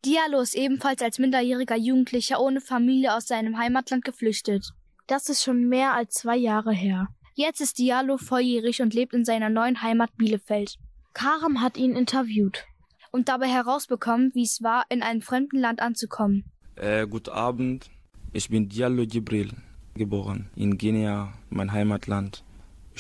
Diallo 0.06 0.42
ist 0.42 0.54
ebenfalls 0.54 1.02
als 1.02 1.18
minderjähriger 1.18 1.76
Jugendlicher 1.76 2.40
ohne 2.40 2.62
Familie 2.62 3.16
aus 3.16 3.26
seinem 3.26 3.58
Heimatland 3.58 4.06
geflüchtet. 4.06 4.74
Das 5.08 5.28
ist 5.28 5.42
schon 5.44 5.68
mehr 5.68 5.96
als 5.96 6.14
zwei 6.14 6.38
Jahre 6.38 6.72
her. 6.72 7.08
Jetzt 7.34 7.62
ist 7.62 7.80
Diallo 7.80 8.18
volljährig 8.18 8.80
und 8.84 8.94
lebt 8.94 9.16
in 9.16 9.26
seiner 9.26 9.50
neuen 9.50 9.82
Heimat 9.82 10.16
Bielefeld. 10.18 10.78
Karam 11.16 11.62
hat 11.62 11.78
ihn 11.78 11.96
interviewt. 11.96 12.66
Und 13.10 13.28
dabei 13.28 13.48
herausbekommen, 13.48 14.30
wie 14.36 14.44
es 14.44 14.62
war, 14.62 14.86
in 14.90 15.02
einem 15.02 15.24
fremden 15.24 15.58
Land 15.58 15.82
anzukommen. 15.82 16.46
Äh, 16.76 17.08
guten 17.08 17.32
Abend. 17.32 17.90
Ich 18.34 18.50
bin 18.50 18.70
Diallo 18.70 19.02
Jibril, 19.02 19.50
geboren 19.96 20.52
in 20.56 20.78
Guinea, 20.78 21.34
mein 21.50 21.72
Heimatland. 21.72 22.44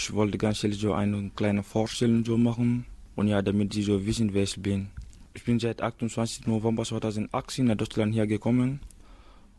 Ich 0.04 0.14
wollte 0.14 0.40
ganz 0.40 0.64
ehrlich 0.64 0.80
so 0.80 0.94
eine 0.94 1.30
kleine 1.36 1.62
Vorstellung 1.62 2.26
so 2.26 2.36
machen 2.36 2.86
und 3.16 3.28
ja, 3.28 3.40
damit 3.44 3.72
Sie 3.72 3.84
so 3.84 4.04
wissen, 4.04 4.34
wer 4.34 4.42
ich 4.42 4.60
bin. 4.60 4.90
Ich 5.36 5.44
bin 5.44 5.60
seit 5.60 5.80
28. 5.80 6.48
November 6.48 6.84
2018 6.84 7.66
nach 7.66 7.76
Deutschland 7.76 8.12
hier 8.12 8.26
gekommen 8.26 8.80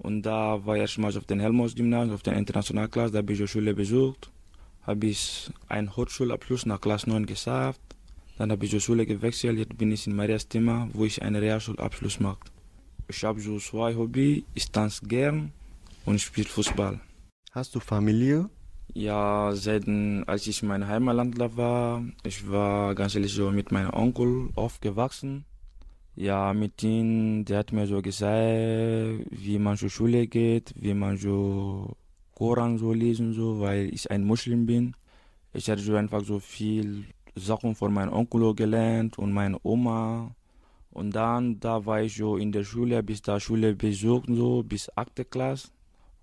und 0.01 0.23
da 0.23 0.67
war 0.67 0.75
ich 0.75 0.81
erstmals 0.81 1.17
auf 1.17 1.27
dem 1.27 1.39
Helmholtz-Gymnasium, 1.39 2.17
auf 2.17 2.25
der 2.25 2.33
Internationalklasse, 2.33 3.13
da 3.13 3.19
habe 3.19 3.33
ich 3.33 3.39
die 3.39 3.47
Schule 3.47 3.73
besucht, 3.73 4.33
habe 4.83 5.07
ich 5.07 5.49
einen 5.69 5.95
Hochschulabschluss 5.95 6.67
nach 6.67 6.81
Klasse 6.81 7.09
9 7.09 7.25
geschafft, 7.25 7.81
dann 8.37 8.51
habe 8.51 8.65
ich 8.65 8.73
die 8.73 8.81
Schule 8.81 9.07
gewechselt, 9.07 9.59
jetzt 9.59 9.79
bin 9.79 9.93
ich 9.93 10.09
in 10.09 10.17
Marias 10.17 10.49
Thema, 10.49 10.89
wo 10.93 11.05
ich 11.05 11.23
einen 11.23 11.37
Realschulabschluss 11.37 12.19
mache. 12.19 12.41
Ich 13.07 13.23
habe 13.23 13.41
so 13.41 13.61
zwei 13.61 13.95
Hobbys, 13.95 14.43
ich 14.55 14.69
tanze 14.73 15.07
gern 15.07 15.53
und 16.05 16.17
ich 16.17 16.25
spiele 16.25 16.49
Fußball. 16.49 16.99
Hast 17.53 17.77
du 17.77 17.79
Familie? 17.79 18.51
Ja, 18.95 19.53
seit 19.55 19.89
als 20.27 20.47
ich 20.47 20.63
in 20.63 20.69
meinem 20.69 20.87
Heimatland 20.87 21.39
war, 21.57 22.05
ich 22.25 22.51
war 22.51 22.95
ganz 22.95 23.15
ehrlich 23.15 23.33
so 23.33 23.51
mit 23.51 23.73
meinem 23.73 23.91
Onkel 23.91 24.51
aufgewachsen. 24.55 25.47
Ja, 26.15 26.53
mit 26.53 26.83
ihm, 26.83 27.47
der 27.47 27.61
hat 27.61 27.73
mir 27.73 27.87
so 27.87 28.03
gesagt, 28.03 29.25
wie 29.31 29.59
man 29.59 29.79
zur 29.79 29.89
Schule 29.89 30.27
geht, 30.27 30.75
wie 30.77 30.93
man 30.93 31.17
so 31.17 31.97
Koran 32.35 32.77
so 32.77 32.93
lesen 32.93 33.33
so, 33.33 33.61
weil 33.61 33.93
ich 33.95 34.11
ein 34.11 34.25
Muslim 34.25 34.67
bin. 34.67 34.95
Ich 35.55 35.71
hatte 35.71 35.83
so 35.83 35.95
einfach 35.97 36.23
so 36.23 36.39
viel 36.39 37.05
Sachen 37.35 37.75
von 37.75 37.95
meinem 37.95 38.13
Onkel 38.13 38.55
gelernt 38.55 39.19
und 39.19 39.33
meiner 39.33 39.59
Oma. 39.65 40.35
Und 40.91 41.15
dann, 41.17 41.59
da 41.61 41.87
war 41.87 42.03
ich 42.03 42.15
so 42.17 42.37
in 42.37 42.53
der 42.53 42.65
Schule, 42.65 43.03
bis 43.03 43.23
da 43.23 43.41
Schule 43.41 43.75
besucht 43.75 44.29
so, 44.29 44.63
bis 44.63 44.91
8. 44.97 45.31
Klasse. 45.31 45.69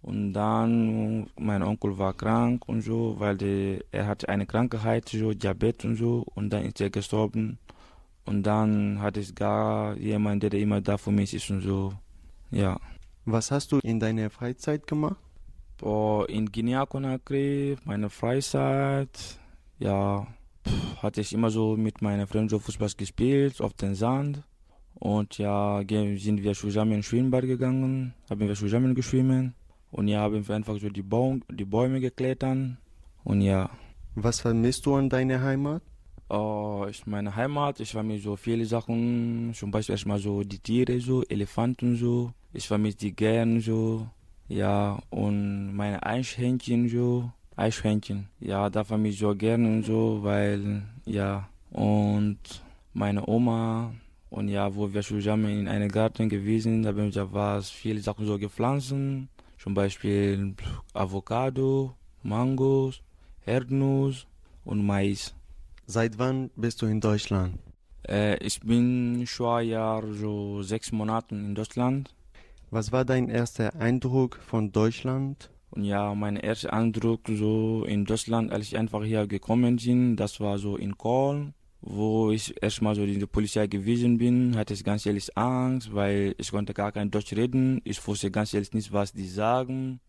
Und 0.01 0.33
dann, 0.33 1.29
mein 1.37 1.61
Onkel 1.61 1.97
war 1.97 2.13
krank 2.13 2.67
und 2.67 2.81
so, 2.81 3.15
weil 3.19 3.37
der, 3.37 3.83
er 3.91 4.07
hatte 4.07 4.29
eine 4.29 4.45
Krankheit, 4.45 5.09
so 5.09 5.33
Diabetes 5.33 5.85
und 5.85 5.95
so, 5.97 6.25
und 6.35 6.51
dann 6.51 6.63
ist 6.63 6.79
er 6.79 6.89
gestorben. 6.89 7.59
Und 8.25 8.43
dann 8.43 9.01
hatte 9.01 9.19
ich 9.19 9.35
gar 9.35 9.97
jemanden, 9.97 10.49
der 10.49 10.59
immer 10.59 10.81
da 10.81 10.97
für 10.97 11.11
mich 11.11 11.33
ist 11.33 11.49
und 11.49 11.61
so, 11.61 11.93
ja. 12.51 12.79
Was 13.25 13.51
hast 13.51 13.71
du 13.71 13.79
in 13.79 13.99
deiner 13.99 14.29
Freizeit 14.29 14.87
gemacht? 14.87 15.17
Boah, 15.77 16.27
in 16.29 16.51
Guinea-Conakry, 16.51 17.77
meine 17.83 18.09
Freizeit, 18.09 19.39
ja, 19.79 20.27
pff, 20.67 21.03
hatte 21.03 21.21
ich 21.21 21.33
immer 21.33 21.49
so 21.49 21.75
mit 21.75 22.01
meinen 22.01 22.27
Freunden 22.27 22.49
so 22.49 22.59
Fußball 22.59 22.89
gespielt, 22.97 23.61
auf 23.61 23.73
den 23.73 23.95
Sand. 23.95 24.43
Und 24.95 25.37
ja, 25.37 25.81
sind 25.87 26.43
wir 26.43 26.53
zusammen 26.53 26.93
ins 26.93 27.05
Schwimmbad 27.05 27.43
gegangen, 27.43 28.13
haben 28.29 28.39
wir 28.39 28.55
zusammen 28.55 28.95
geschwimmen. 28.95 29.55
Und 29.91 30.07
ja, 30.07 30.21
haben 30.21 30.47
wir 30.47 30.55
einfach 30.55 30.79
so 30.79 30.89
die, 30.89 31.01
Baum, 31.01 31.43
die 31.51 31.65
Bäume 31.65 31.99
geklettert. 31.99 32.57
Und 33.23 33.41
ja. 33.41 33.69
Was 34.15 34.41
vermisst 34.41 34.85
du 34.85 34.95
an 34.95 35.09
deiner 35.09 35.41
Heimat? 35.41 35.81
Oh, 36.29 36.85
ich 36.87 37.07
meine 37.07 37.35
Heimat, 37.35 37.79
ich 37.79 37.91
vermisse 37.91 38.23
so 38.23 38.35
viele 38.35 38.65
Sachen. 38.65 39.51
Zum 39.55 39.71
Beispiel 39.71 39.93
erstmal 39.93 40.19
so 40.19 40.43
die 40.43 40.59
Tiere, 40.59 40.99
so 40.99 41.23
Elefanten 41.23 41.95
so. 41.95 42.33
Ich 42.53 42.67
vermisse 42.67 42.97
die 42.97 43.15
gern 43.15 43.61
so. 43.61 44.07
Ja, 44.47 44.99
und 45.09 45.75
meine 45.75 46.03
Eichhändchen 46.03 46.87
so. 46.89 47.31
Eichhändchen. 47.55 48.29
Ja, 48.39 48.69
da 48.69 48.83
vermisse 48.83 49.13
ich 49.13 49.19
so 49.19 49.35
gerne 49.35 49.67
und 49.67 49.83
so, 49.83 50.19
weil, 50.21 50.83
ja. 51.05 51.49
Und 51.71 52.39
meine 52.93 53.27
Oma. 53.27 53.93
Und 54.29 54.49
ja, 54.49 54.75
wo 54.75 54.93
wir 54.93 55.01
zusammen 55.01 55.49
in 55.61 55.67
einem 55.67 55.89
Garten 55.89 56.29
gewesen 56.29 56.83
sind, 56.83 56.85
haben 56.85 56.97
wir 56.97 57.11
da 57.11 57.33
was 57.33 57.69
viele 57.71 58.01
Sachen 58.01 58.25
so 58.27 58.37
gepflanzt. 58.37 58.93
Zum 59.59 59.73
Beispiel 59.73 60.55
Avocado, 60.93 61.93
Mangos, 62.23 63.01
Erdnuss 63.45 64.25
und 64.63 64.85
Mais. 64.85 65.35
Seit 65.85 66.17
wann 66.17 66.49
bist 66.55 66.81
du 66.81 66.85
in 66.85 67.01
Deutschland? 67.01 67.59
Äh, 68.07 68.37
ich 68.37 68.61
bin 68.61 69.27
schon 69.27 69.59
ein 69.59 69.67
Jahr, 69.67 70.03
so 70.13 70.63
sechs 70.63 70.93
Monate 70.93 71.35
in 71.35 71.55
Deutschland. 71.55 72.15
Was 72.71 72.93
war 72.93 73.03
dein 73.03 73.27
erster 73.29 73.75
Eindruck 73.75 74.39
von 74.47 74.71
Deutschland? 74.71 75.49
Und 75.71 75.83
ja, 75.83 76.15
mein 76.15 76.37
erster 76.37 76.71
Eindruck 76.71 77.21
so 77.27 77.83
in 77.83 78.05
Deutschland, 78.05 78.53
als 78.53 78.67
ich 78.67 78.77
einfach 78.77 79.03
hier 79.03 79.27
gekommen 79.27 79.75
bin, 79.75 80.15
das 80.15 80.39
war 80.39 80.57
so 80.57 80.77
in 80.77 80.97
Köln, 80.97 81.53
wo 81.81 82.31
ich 82.31 82.61
erstmal 82.61 82.95
so 82.95 83.03
in 83.03 83.19
der 83.19 83.27
Polizei 83.27 83.67
gewesen 83.67 84.17
bin, 84.17 84.55
hatte 84.57 84.73
ich 84.73 84.83
ganz 84.83 85.05
ehrlich 85.05 85.37
Angst, 85.37 85.93
weil 85.93 86.35
ich 86.37 86.51
konnte 86.51 86.73
gar 86.73 86.91
kein 86.91 87.09
Deutsch 87.09 87.33
reden. 87.33 87.81
Ich 87.85 88.05
wusste 88.05 88.31
ganz 88.31 88.53
ehrlich 88.53 88.73
nicht, 88.73 88.91
was 88.91 89.13
die 89.13 89.27
sagen. 89.27 89.99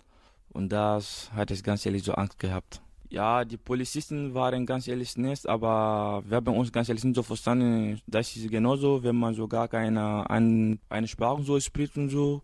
Und 0.53 0.71
das 0.71 1.31
hatte 1.33 1.55
ich 1.55 1.63
ganz 1.63 1.87
ehrlich 1.87 2.03
so 2.03 2.13
Angst 2.13 2.39
gehabt. 2.39 2.83
Ja, 3.09 3.45
die 3.45 3.57
Polizisten 3.57 4.35
waren 4.35 4.67
ganz 4.67 4.87
ehrlich 4.87 5.17
nett, 5.17 5.47
aber 5.47 6.23
wir 6.27 6.37
haben 6.37 6.57
uns 6.57 6.73
ganz 6.73 6.89
ehrlich 6.89 7.05
nicht 7.05 7.17
so 7.17 7.23
verstanden. 7.23 8.01
Das 8.07 8.37
ist 8.37 8.51
genauso, 8.51 9.03
wenn 9.03 9.17
man 9.17 9.35
so 9.35 9.49
gar 9.49 9.69
keine 9.69 10.29
ein, 10.31 10.81
eine 10.89 11.09
Sprache 11.09 11.43
so 11.43 11.59
spricht 11.59 11.97
und 11.97 12.09
so. 12.09 12.43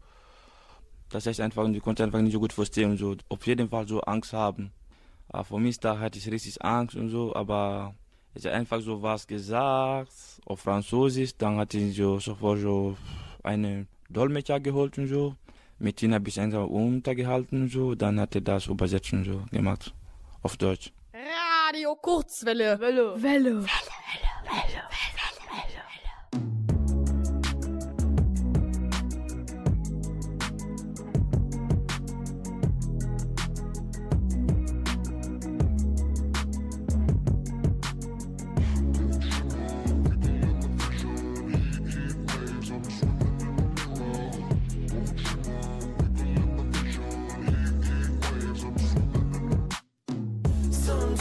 Das 1.09 1.27
heißt 1.27 1.41
einfach, 1.41 1.71
die 1.73 1.81
konnte 1.81 2.03
einfach 2.03 2.21
nicht 2.21 2.33
so 2.33 2.41
gut 2.41 2.53
verstehen 2.53 2.91
und 2.91 2.97
so. 2.97 3.17
Auf 3.29 3.47
jeden 3.47 3.69
Fall 3.69 3.87
so 3.87 4.01
Angst 4.01 4.33
haben. 4.33 4.73
Aber 5.29 5.45
für 5.45 5.59
mich 5.59 5.79
da 5.79 5.99
hatte 5.99 6.19
ich 6.19 6.31
richtig 6.31 6.65
Angst 6.65 6.97
und 6.97 7.11
so, 7.11 7.35
aber 7.35 7.95
Ich 8.37 8.47
einfach 8.49 8.83
so 8.83 9.01
was 9.01 9.27
gesagt 9.27 10.13
auf 10.45 10.61
Französisch, 10.61 11.37
dann 11.39 11.57
hatte 11.57 11.79
ich 11.79 11.97
so 11.97 12.19
sofort 12.19 12.61
so 12.61 12.95
eine 13.43 13.87
Dolmetscher 14.11 14.61
geholt 14.61 14.99
und 14.99 15.07
so. 15.07 15.35
Mit 15.79 16.03
ihm 16.03 16.13
habe 16.13 16.29
ich 16.29 16.39
einfach 16.39 16.67
untergehalten 16.67 17.63
und 17.63 17.73
so, 17.73 17.95
dann 17.95 18.21
hat 18.21 18.35
er 18.35 18.43
das 18.43 18.67
Übersetzen 18.67 19.25
so 19.25 19.43
gemacht 19.51 19.95
auf 20.43 20.59
Deutsch. 20.59 20.93
Radio 21.15 21.95
Kurzwelle. 21.97 22.79
Welle. 22.79 23.23
Welle. 23.23 23.63
Welle. 23.63 24.83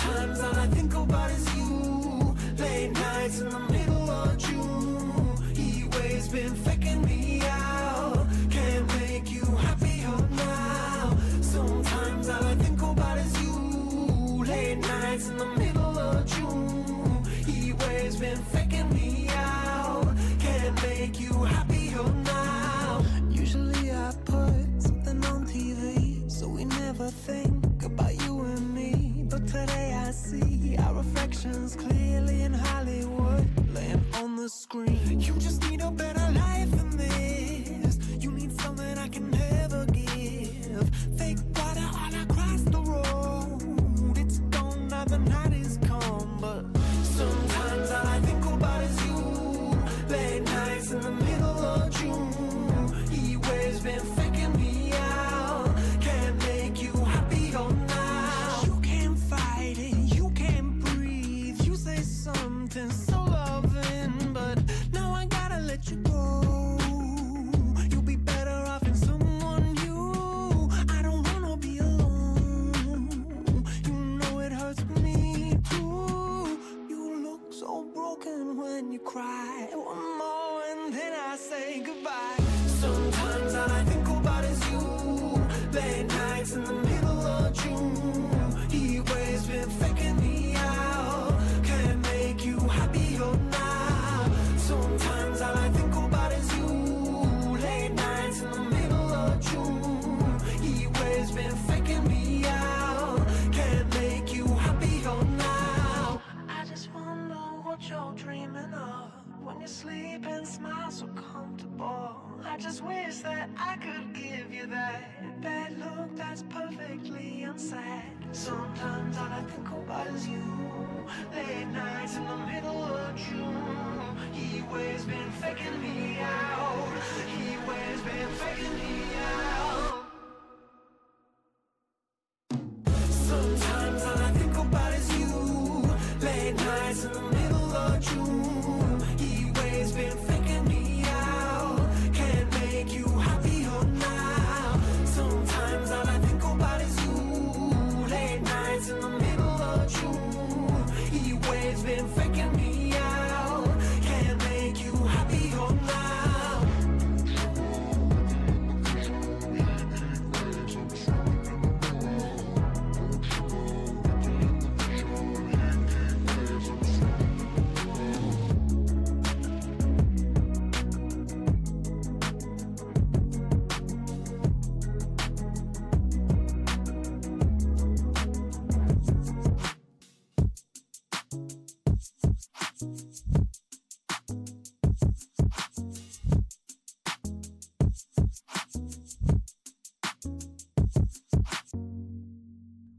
Sometimes 0.06 0.40
all 0.40 0.56
I 0.56 0.68
think 0.68 0.94
about 0.94 1.32
is 1.32 1.56
you. 1.56 2.36
Late 2.60 2.92
nights 2.92 3.40
in 3.42 3.50
the 3.50 3.60
middle 3.60 4.10
of 4.10 4.38
June. 4.38 5.56
He 5.56 5.84
waves 5.98 6.28
been 6.28 6.54
clearly 31.76 32.42
in 32.42 32.54
Hollywood, 32.54 33.46
laying 33.74 34.04
on 34.16 34.36
the 34.36 34.50
screen. 34.50 35.20
You 35.20 35.34
just 35.34 35.70
need 35.70 35.82
a 35.82 35.92
better 35.92 36.15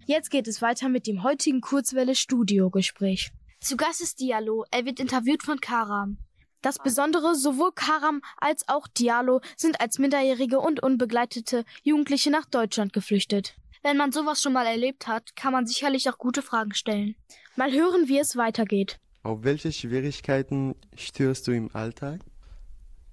Jetzt 0.09 0.31
geht 0.31 0.47
es 0.47 0.63
weiter 0.63 0.89
mit 0.89 1.09
dem 1.09 1.25
heutigen 1.25 1.61
Kurzwelle-Studio-Gespräch. 1.61 3.33
Zu 3.59 3.77
Gast 3.77 4.01
ist 4.01 4.21
Diallo. 4.21 4.65
Er 4.71 4.85
wird 4.85 5.01
interviewt 5.01 5.43
von 5.43 5.59
Karam. 5.59 6.19
Das 6.63 6.79
Besondere, 6.79 7.35
sowohl 7.35 7.73
Karam 7.75 8.23
als 8.37 8.69
auch 8.69 8.87
Diallo 8.87 9.41
sind 9.57 9.81
als 9.81 9.99
minderjährige 9.99 10.61
und 10.61 10.81
unbegleitete 10.81 11.65
Jugendliche 11.83 12.31
nach 12.31 12.47
Deutschland 12.47 12.93
geflüchtet. 12.93 13.57
Wenn 13.83 13.97
man 13.97 14.13
sowas 14.13 14.41
schon 14.41 14.53
mal 14.53 14.65
erlebt 14.65 15.09
hat, 15.09 15.35
kann 15.35 15.53
man 15.53 15.67
sicherlich 15.67 16.09
auch 16.09 16.19
gute 16.19 16.41
Fragen 16.41 16.73
stellen. 16.73 17.17
Mal 17.57 17.73
hören, 17.73 18.07
wie 18.07 18.21
es 18.21 18.37
weitergeht. 18.37 19.01
Auf 19.25 19.43
welche 19.43 19.73
Schwierigkeiten 19.73 20.77
störst 20.95 21.49
du 21.49 21.51
im 21.51 21.75
Alltag? 21.75 22.21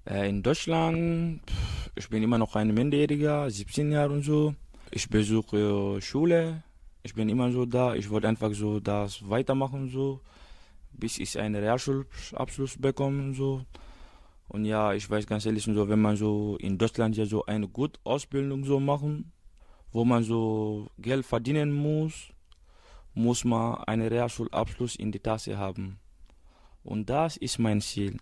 Äh, 0.08 0.28
in 0.28 0.44
Deutschland, 0.44 1.40
ich 1.96 2.08
bin 2.08 2.22
immer 2.22 2.38
noch 2.38 2.54
ein 2.54 2.72
Minderjähriger, 2.72 3.50
17 3.50 3.90
Jahre 3.90 4.12
und 4.12 4.22
so. 4.22 4.54
Ich 4.92 5.08
besuche 5.08 6.00
Schule, 6.00 6.62
ich 7.04 7.14
bin 7.14 7.28
immer 7.28 7.52
so 7.52 7.66
da. 7.66 7.94
Ich 7.94 8.10
wollte 8.10 8.28
einfach 8.28 8.52
so 8.54 8.80
das 8.80 9.28
weitermachen 9.28 9.88
so, 9.88 10.20
bis 10.92 11.18
ich 11.18 11.38
einen 11.38 11.54
Realschulabschluss 11.54 12.78
bekomme 12.78 13.34
so. 13.34 13.64
Und 14.48 14.64
ja, 14.64 14.92
ich 14.94 15.08
weiß 15.08 15.26
ganz 15.26 15.46
ehrlich 15.46 15.64
so, 15.64 15.88
wenn 15.88 16.00
man 16.00 16.16
so 16.16 16.56
in 16.56 16.78
Deutschland 16.78 17.16
ja 17.16 17.26
so 17.26 17.44
eine 17.44 17.68
gute 17.68 18.00
Ausbildung 18.04 18.64
so 18.64 18.80
machen, 18.80 19.32
wo 19.92 20.04
man 20.04 20.22
so 20.24 20.88
Geld 20.98 21.26
verdienen 21.26 21.72
muss, 21.72 22.32
muss 23.12 23.44
man 23.44 23.76
einen 23.84 24.08
Realschulabschluss 24.08 24.96
in 24.96 25.12
die 25.12 25.20
Tasche 25.20 25.58
haben. 25.58 25.98
Und 26.82 27.08
das 27.10 27.36
ist 27.36 27.58
mein 27.58 27.80
Ziel. 27.80 28.16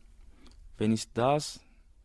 Wenn 0.76 0.92
ich 0.92 1.12
das, 1.12 1.60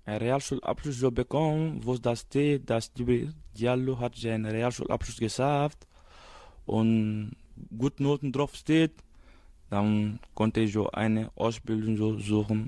einen 0.05 0.19
Realschulabschluss 0.19 0.99
so 0.99 1.11
bekomme, 1.11 1.79
wo 1.83 1.97
das 1.97 2.21
steht, 2.21 2.69
dass 2.69 2.91
Diallo 2.93 3.99
hat 3.99 4.15
seinen 4.15 4.45
Realschulabschluss 4.45 5.17
geschafft 5.17 5.87
und 6.67 7.36
gut 7.75 7.99
Noten 7.99 8.32
drauf 8.32 8.56
steht, 8.56 8.93
Dann 9.69 10.19
konnte 10.34 10.62
ich 10.62 10.71
so 10.71 10.89
eine 10.91 11.30
Ausbildung 11.36 11.97
so 11.97 12.17
suchen. 12.19 12.67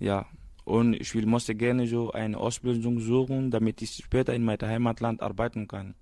Ja, 0.00 0.26
und 0.64 0.94
ich 0.94 1.14
will, 1.14 1.26
musste 1.26 1.54
gerne 1.54 1.86
so 1.86 2.10
eine 2.10 2.36
Ausbildung 2.36 2.98
suchen, 2.98 3.50
damit 3.50 3.80
ich 3.82 3.94
später 3.94 4.34
in 4.34 4.44
meinem 4.44 4.68
Heimatland 4.68 5.22
arbeiten 5.22 5.68
kann. 5.68 5.94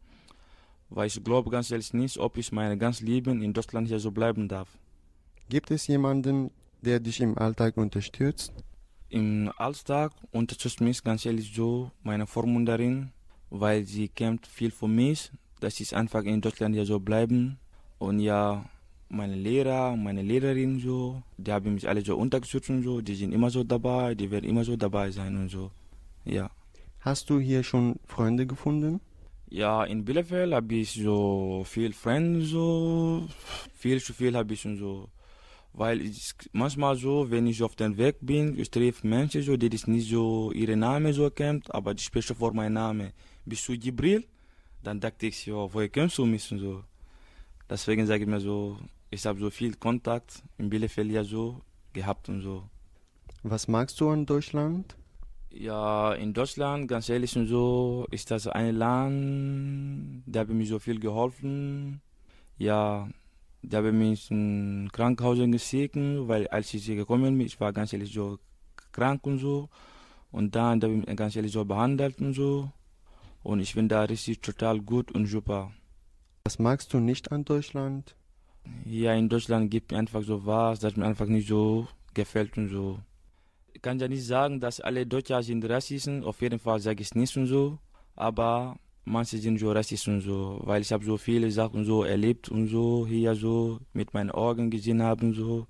Weil 0.89 1.09
ich 1.09 1.23
glaube 1.23 1.51
ganz 1.51 1.71
ehrlich 1.71 1.93
nicht, 1.93 2.19
ob 2.19 2.39
ich 2.39 2.53
mein 2.53 2.79
ganzes 2.79 3.03
Leben 3.03 3.43
in 3.43 3.53
Deutschland 3.53 3.89
hier 3.89 3.99
so 3.99 4.11
bleiben 4.11 4.49
darf. 4.49 4.69
Gibt 5.49 5.71
es 5.71 5.87
jemanden, 5.87 6.51
der 6.81 7.01
dich 7.01 7.21
im 7.21 7.37
Alltag 7.37 7.77
unterstützt? 7.77 8.53
Im 9.11 9.53
Alltag 9.59 10.13
unterstützt 10.31 10.81
mich 10.81 11.03
ganz 11.03 11.27
ehrlich 11.27 11.53
so 11.55 11.91
meine 12.03 12.27
Vormunderin, 12.27 13.11
weil 13.51 13.85
sie 13.85 14.09
kämpft 14.09 14.47
viel 14.47 14.71
für 14.71 14.89
mich, 14.89 15.31
dass 15.63 15.79
ich 15.81 15.95
einfach 15.95 16.25
in 16.25 16.41
Deutschland 16.41 16.75
hier 16.75 16.85
so 16.85 16.99
bleiben. 16.99 17.59
Und 17.99 18.19
ja, 18.19 18.65
meine 19.09 19.37
Lehrer, 19.37 19.97
meine 19.97 20.23
Lehrerin 20.23 20.81
so, 20.81 21.23
die 21.37 21.53
haben 21.53 21.75
mich 21.75 21.89
alle 21.89 22.03
so 22.03 22.17
unterstützt 22.17 22.71
und 22.71 22.83
so, 22.83 23.01
die 23.01 23.15
sind 23.15 23.33
immer 23.33 23.51
so 23.51 23.63
dabei, 23.63 24.15
die 24.15 24.31
werden 24.31 24.49
immer 24.51 24.65
so 24.65 24.77
dabei 24.77 25.11
sein 25.11 25.37
und 25.37 25.51
so. 25.51 25.71
Ja. 26.25 26.51
Hast 27.01 27.31
du 27.31 27.39
hier 27.39 27.63
schon 27.63 27.97
Freunde 28.07 28.47
gefunden? 28.47 29.01
Ja, 29.51 29.85
in 29.85 30.05
Bielefeld 30.05 30.53
habe 30.53 30.75
ich 30.75 30.93
so 30.93 31.63
viel 31.65 31.93
Freunde 31.93 32.43
so, 32.43 33.29
viel 33.75 34.01
zu 34.03 34.13
viel 34.15 34.35
habe 34.35 34.55
ich 34.55 34.63
schon 34.63 34.79
so. 34.79 35.09
Weil 35.75 36.01
ich 36.01 36.35
manchmal 36.53 36.97
so, 36.97 37.31
wenn 37.31 37.47
ich 37.47 37.63
auf 37.63 37.77
dem 37.77 37.97
Weg 37.97 38.17
bin, 38.21 38.59
ich 38.59 38.71
treffe 38.71 39.07
Menschen 39.07 39.43
so, 39.43 39.57
die 39.57 39.69
das 39.69 39.87
nicht 39.87 40.09
so 40.11 40.53
ihre 40.53 40.77
Namen 40.77 41.13
so 41.13 41.31
kennt, 41.31 41.73
aber 41.75 41.95
die 41.95 42.03
sprechen 42.03 42.37
vor 42.37 42.53
meinem 42.53 42.75
Namen. 42.75 43.13
Bist 43.45 43.69
du 43.69 43.79
Gibril? 43.79 44.25
Dann 44.83 45.01
dachte 45.01 45.27
ich, 45.27 45.47
ja, 45.47 45.55
woher 45.55 45.89
kennst 45.89 46.19
du 46.19 46.27
mich 46.27 46.51
und 46.53 46.59
so. 46.59 46.83
Deswegen 47.71 48.07
sage 48.07 48.25
ich 48.25 48.29
mir 48.29 48.41
so, 48.41 48.79
ich 49.11 49.25
habe 49.27 49.39
so 49.39 49.51
viel 49.51 49.75
Kontakt 49.75 50.43
in 50.59 50.71
Bielefeld 50.71 51.11
ja 51.11 51.23
so 51.23 51.61
gehabt 51.93 52.29
und 52.29 52.43
so. 52.43 52.65
Was 53.43 53.69
magst 53.69 54.01
du 54.01 54.11
an 54.11 54.27
Deutschland? 54.27 54.97
Ja, 55.51 56.15
in 56.15 56.33
Deutschland, 56.33 56.89
ganz 56.89 57.09
ehrlich 57.09 57.37
und 57.37 57.47
so, 57.47 58.07
ist 58.11 58.31
das 58.31 58.47
ein 58.47 58.75
Land, 58.75 60.23
der 60.27 60.43
hat 60.43 60.49
mir 60.49 60.67
so 60.67 60.79
viel 60.79 60.99
geholfen. 60.99 62.01
Ja, 62.57 63.09
der 63.63 63.85
hat 63.85 63.93
mich 63.93 64.31
in 64.31 64.89
Krankenhaus 64.93 65.39
geschickt, 65.39 65.97
weil 65.97 66.49
als 66.49 66.73
ich 66.73 66.85
hier 66.85 66.97
gekommen 66.97 67.37
bin, 67.39 67.47
ich 67.47 67.61
war 67.61 67.73
ganz 67.73 67.93
ehrlich 67.93 68.13
so 68.13 68.39
krank 68.93 69.27
und 69.27 69.39
so. 69.39 69.69
Und 70.31 70.55
dann, 70.57 70.81
der 70.81 70.91
hat 70.91 70.97
mich 70.97 71.17
ganz 71.17 71.37
ehrlich 71.37 71.53
so 71.53 71.65
behandelt 71.65 72.19
und 72.21 72.33
so. 72.33 72.71
Und 73.43 73.61
ich 73.61 73.75
bin 73.75 73.89
da 73.89 74.03
richtig 74.03 74.41
total 74.41 74.81
gut 74.81 75.13
und 75.13 75.27
super. 75.27 75.73
Was 76.45 76.59
magst 76.59 76.93
du 76.93 76.99
nicht 76.99 77.33
an 77.33 77.45
Deutschland? 77.45 78.17
Ja, 78.85 79.15
in 79.15 79.29
Deutschland 79.29 79.71
gibt 79.71 79.93
es 79.93 79.99
einfach 79.99 80.23
so 80.23 80.47
was, 80.47 80.81
das 80.81 80.97
mir 80.97 81.07
einfach 81.07 81.27
nicht 81.27 81.49
so 81.49 81.89
gefällt 82.15 82.57
und 82.57 82.69
so. 82.69 83.01
Ich 83.73 83.83
kann 83.83 83.99
ja 83.99 84.09
nicht 84.09 84.25
sagen, 84.25 84.61
dass 84.61 84.81
alle 84.81 85.07
Deutsche 85.07 85.43
sind 85.43 85.69
Rassisten, 85.69 86.23
auf 86.25 86.41
jeden 86.41 86.59
Fall 86.59 86.79
sage 86.79 87.03
ich 87.03 87.09
es 87.09 87.15
nicht 87.15 87.37
und 87.37 87.47
so, 87.47 87.79
aber 88.15 88.79
manche 89.05 89.39
sind 89.39 89.59
so 89.59 89.73
Rassisten 89.73 90.17
und 90.17 90.21
so, 90.21 90.61
weil 90.65 90.83
ich 90.83 90.93
habe 90.93 91.05
so 91.05 91.17
viele 91.17 91.51
Sachen 91.51 91.85
so 91.85 92.05
erlebt 92.05 92.49
und 92.49 92.69
so, 92.69 93.07
hier 93.07 93.35
so 93.35 93.81
mit 93.93 94.15
meinen 94.15 94.31
Augen 94.31 94.71
gesehen 94.71 95.03
haben 95.03 95.29
und 95.29 95.35
so. 95.35 95.67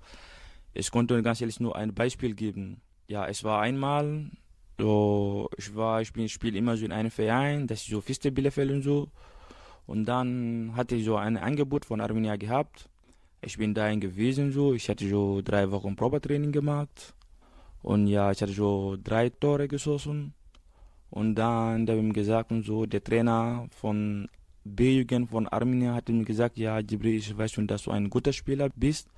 Ich 0.73 0.91
konnte 0.91 1.21
ganz 1.23 1.41
ehrlich 1.41 1.59
nur 1.59 1.75
ein 1.75 1.93
Beispiel 1.93 2.35
geben. 2.35 2.81
Ja, 3.07 3.27
es 3.27 3.43
war 3.43 3.61
einmal, 3.61 4.31
so, 4.79 5.49
ich 5.57 5.75
war, 5.75 6.01
ich 6.01 6.11
bin, 6.13 6.27
spiele 6.29 6.57
immer 6.57 6.75
so 6.77 6.85
in 6.85 6.91
einem 6.91 7.11
Verein, 7.11 7.67
das 7.67 7.81
ist 7.81 7.89
so 7.89 8.01
Fiste 8.01 8.31
Bielefeld 8.31 8.71
und 8.71 8.81
so. 8.81 9.09
Und 9.85 10.05
dann 10.05 10.73
hatte 10.75 10.95
ich 10.95 11.05
so 11.05 11.17
ein 11.17 11.37
Angebot 11.37 11.85
von 11.85 12.01
Arminia 12.01 12.35
gehabt. 12.37 12.89
Ich 13.41 13.57
bin 13.57 13.73
dahin 13.73 13.99
gewesen 13.99 14.51
so. 14.51 14.73
Ich 14.73 14.89
hatte 14.89 15.07
so 15.07 15.41
drei 15.43 15.69
Wochen 15.71 15.95
Probetraining 15.95 16.51
gemacht. 16.51 17.13
Und 17.81 18.07
ja, 18.07 18.31
ich 18.31 18.41
hatte 18.41 18.53
so 18.53 18.97
drei 19.03 19.29
Tore 19.29 19.67
geschossen. 19.67 20.33
Und 21.09 21.35
dann 21.35 21.81
habe 21.87 21.97
ich 21.97 22.03
ihm 22.03 22.13
gesagt 22.13 22.51
und 22.51 22.65
so, 22.65 22.85
der 22.85 23.03
Trainer 23.03 23.67
von 23.69 24.29
B-Jugend 24.63 25.29
von 25.29 25.47
Arminia 25.47 25.93
hat 25.93 26.09
mir 26.09 26.23
gesagt, 26.23 26.57
ja, 26.57 26.79
Jibril, 26.79 27.17
ich 27.17 27.37
weiß 27.37 27.51
schon, 27.51 27.67
dass 27.67 27.83
du 27.83 27.91
ein 27.91 28.09
guter 28.09 28.33
Spieler 28.33 28.69
bist, 28.75 29.09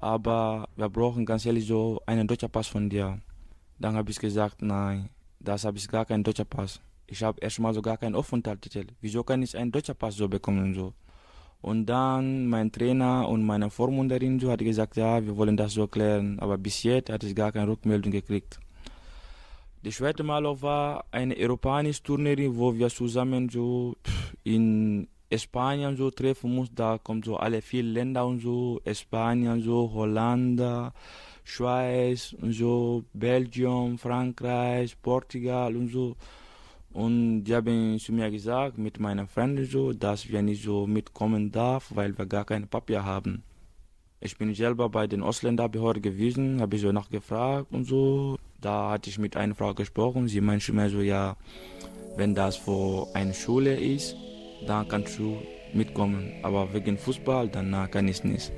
aber 0.00 0.68
wir 0.74 0.88
brauchen 0.88 1.26
ganz 1.26 1.44
ehrlich 1.44 1.66
so 1.66 2.00
einen 2.06 2.26
deutschen 2.26 2.50
Pass 2.50 2.66
von 2.66 2.88
dir. 2.88 3.20
Dann 3.78 3.96
habe 3.96 4.10
ich 4.10 4.18
gesagt, 4.18 4.62
nein, 4.62 5.10
das 5.40 5.64
habe 5.64 5.78
ich 5.78 5.88
gar 5.88 6.04
keinen 6.06 6.24
deutschen 6.24 6.46
Pass. 6.46 6.80
Ich 7.06 7.22
habe 7.22 7.40
erstmal 7.40 7.74
so 7.74 7.82
gar 7.82 7.98
keinen 7.98 8.14
Aufenthaltstitel. 8.14 8.86
Wieso 9.00 9.22
kann 9.22 9.42
ich 9.42 9.56
einen 9.56 9.70
deutschen 9.70 9.96
Pass 9.96 10.16
so 10.16 10.28
bekommen 10.28 10.62
und 10.64 10.74
so? 10.74 10.94
Und 11.60 11.86
dann 11.86 12.46
mein 12.46 12.70
Trainer 12.70 13.28
und 13.28 13.44
meine 13.44 13.70
Vormunderin 13.70 14.38
so 14.38 14.50
hat 14.50 14.60
gesagt, 14.60 14.96
ja, 14.96 15.24
wir 15.24 15.36
wollen 15.36 15.56
das 15.56 15.72
so 15.72 15.86
klären. 15.86 16.38
Aber 16.40 16.58
bis 16.58 16.82
jetzt 16.82 17.10
hatte 17.10 17.26
ich 17.26 17.34
gar 17.34 17.52
keine 17.52 17.68
Rückmeldung 17.68 18.12
gekriegt. 18.12 18.60
Das 19.82 19.96
zweite 19.96 20.22
Mal 20.22 20.44
war 20.62 21.04
eine 21.10 21.36
europäische 21.36 22.02
Turnier, 22.02 22.56
wo 22.56 22.74
wir 22.74 22.88
zusammen 22.88 23.48
so 23.48 23.96
in 24.42 25.08
Spanien 25.32 25.96
so 25.96 26.10
treffen 26.10 26.54
mussten. 26.54 26.76
Da 26.76 26.98
kommen 26.98 27.22
so 27.22 27.36
alle 27.36 27.62
vier 27.62 27.82
Länder 27.82 28.26
und 28.26 28.40
so, 28.40 28.80
Spanien 28.92 29.62
so, 29.62 29.90
Holland, 29.92 30.60
Schweiz 31.48 32.34
und 32.42 32.52
so, 32.52 33.04
Belgium, 33.12 33.98
Frankreich, 33.98 35.00
Portugal 35.00 35.76
und 35.76 35.88
so. 35.88 36.16
Und 36.92 37.44
die 37.44 37.54
haben 37.54 37.98
zu 37.98 38.12
mir 38.12 38.30
gesagt, 38.30 38.78
mit 38.78 38.98
meinen 38.98 39.28
Freunden 39.28 39.64
so, 39.64 39.92
dass 39.92 40.28
wir 40.28 40.42
nicht 40.42 40.64
so 40.64 40.86
mitkommen 40.86 41.52
darf, 41.52 41.92
weil 41.94 42.18
wir 42.18 42.26
gar 42.26 42.44
kein 42.44 42.66
Papier 42.66 43.04
haben. 43.04 43.44
Ich 44.20 44.36
bin 44.36 44.54
selber 44.54 44.88
bei 44.88 45.06
den 45.06 45.22
Ausländerbehörden 45.22 46.02
gewesen, 46.02 46.60
habe 46.60 46.76
ich 46.76 46.82
so 46.82 46.90
nachgefragt 46.90 47.68
und 47.70 47.84
so. 47.84 48.38
Da 48.60 48.90
hatte 48.90 49.10
ich 49.10 49.18
mit 49.18 49.36
einer 49.36 49.54
Frau 49.54 49.72
gesprochen. 49.72 50.26
Sie 50.26 50.40
meinte 50.40 50.72
mir 50.72 50.90
so, 50.90 51.00
ja, 51.00 51.36
wenn 52.16 52.34
das 52.34 52.56
für 52.56 53.06
eine 53.14 53.34
Schule 53.34 53.78
ist, 53.78 54.16
dann 54.66 54.88
kannst 54.88 55.18
du 55.18 55.36
mitkommen. 55.74 56.32
Aber 56.42 56.72
wegen 56.72 56.98
Fußball, 56.98 57.48
dann 57.48 57.88
kann 57.90 58.08
ich 58.08 58.24
nicht. 58.24 58.50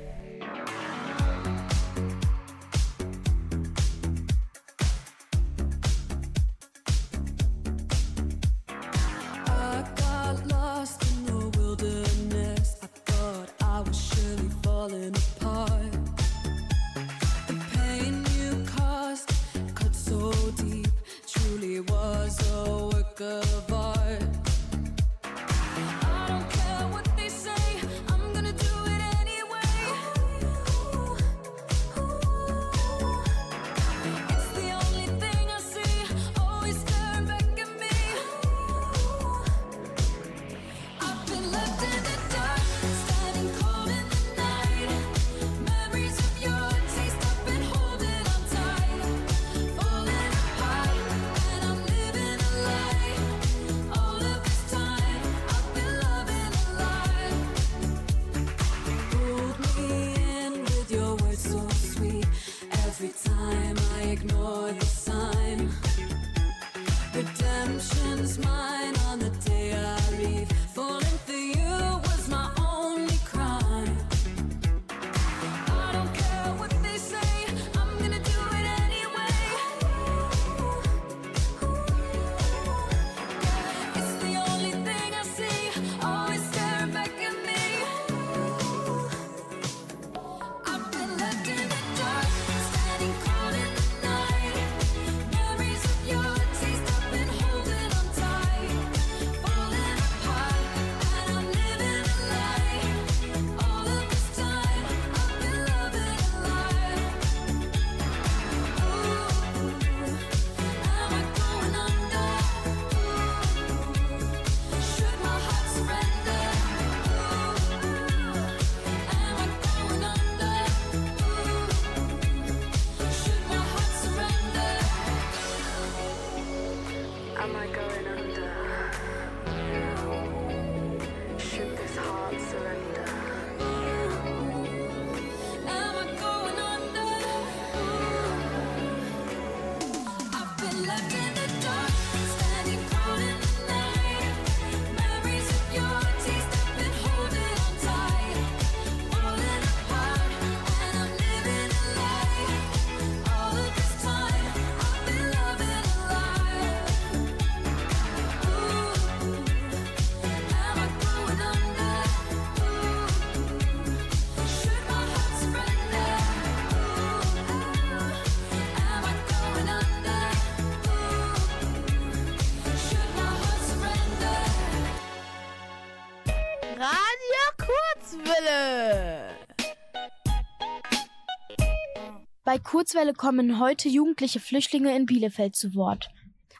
Kurzwelle 182.79 183.13
kommen 183.13 183.59
heute 183.59 183.89
jugendliche 183.89 184.39
Flüchtlinge 184.39 184.95
in 184.95 185.05
Bielefeld 185.05 185.53
zu 185.53 185.75
Wort. 185.75 186.11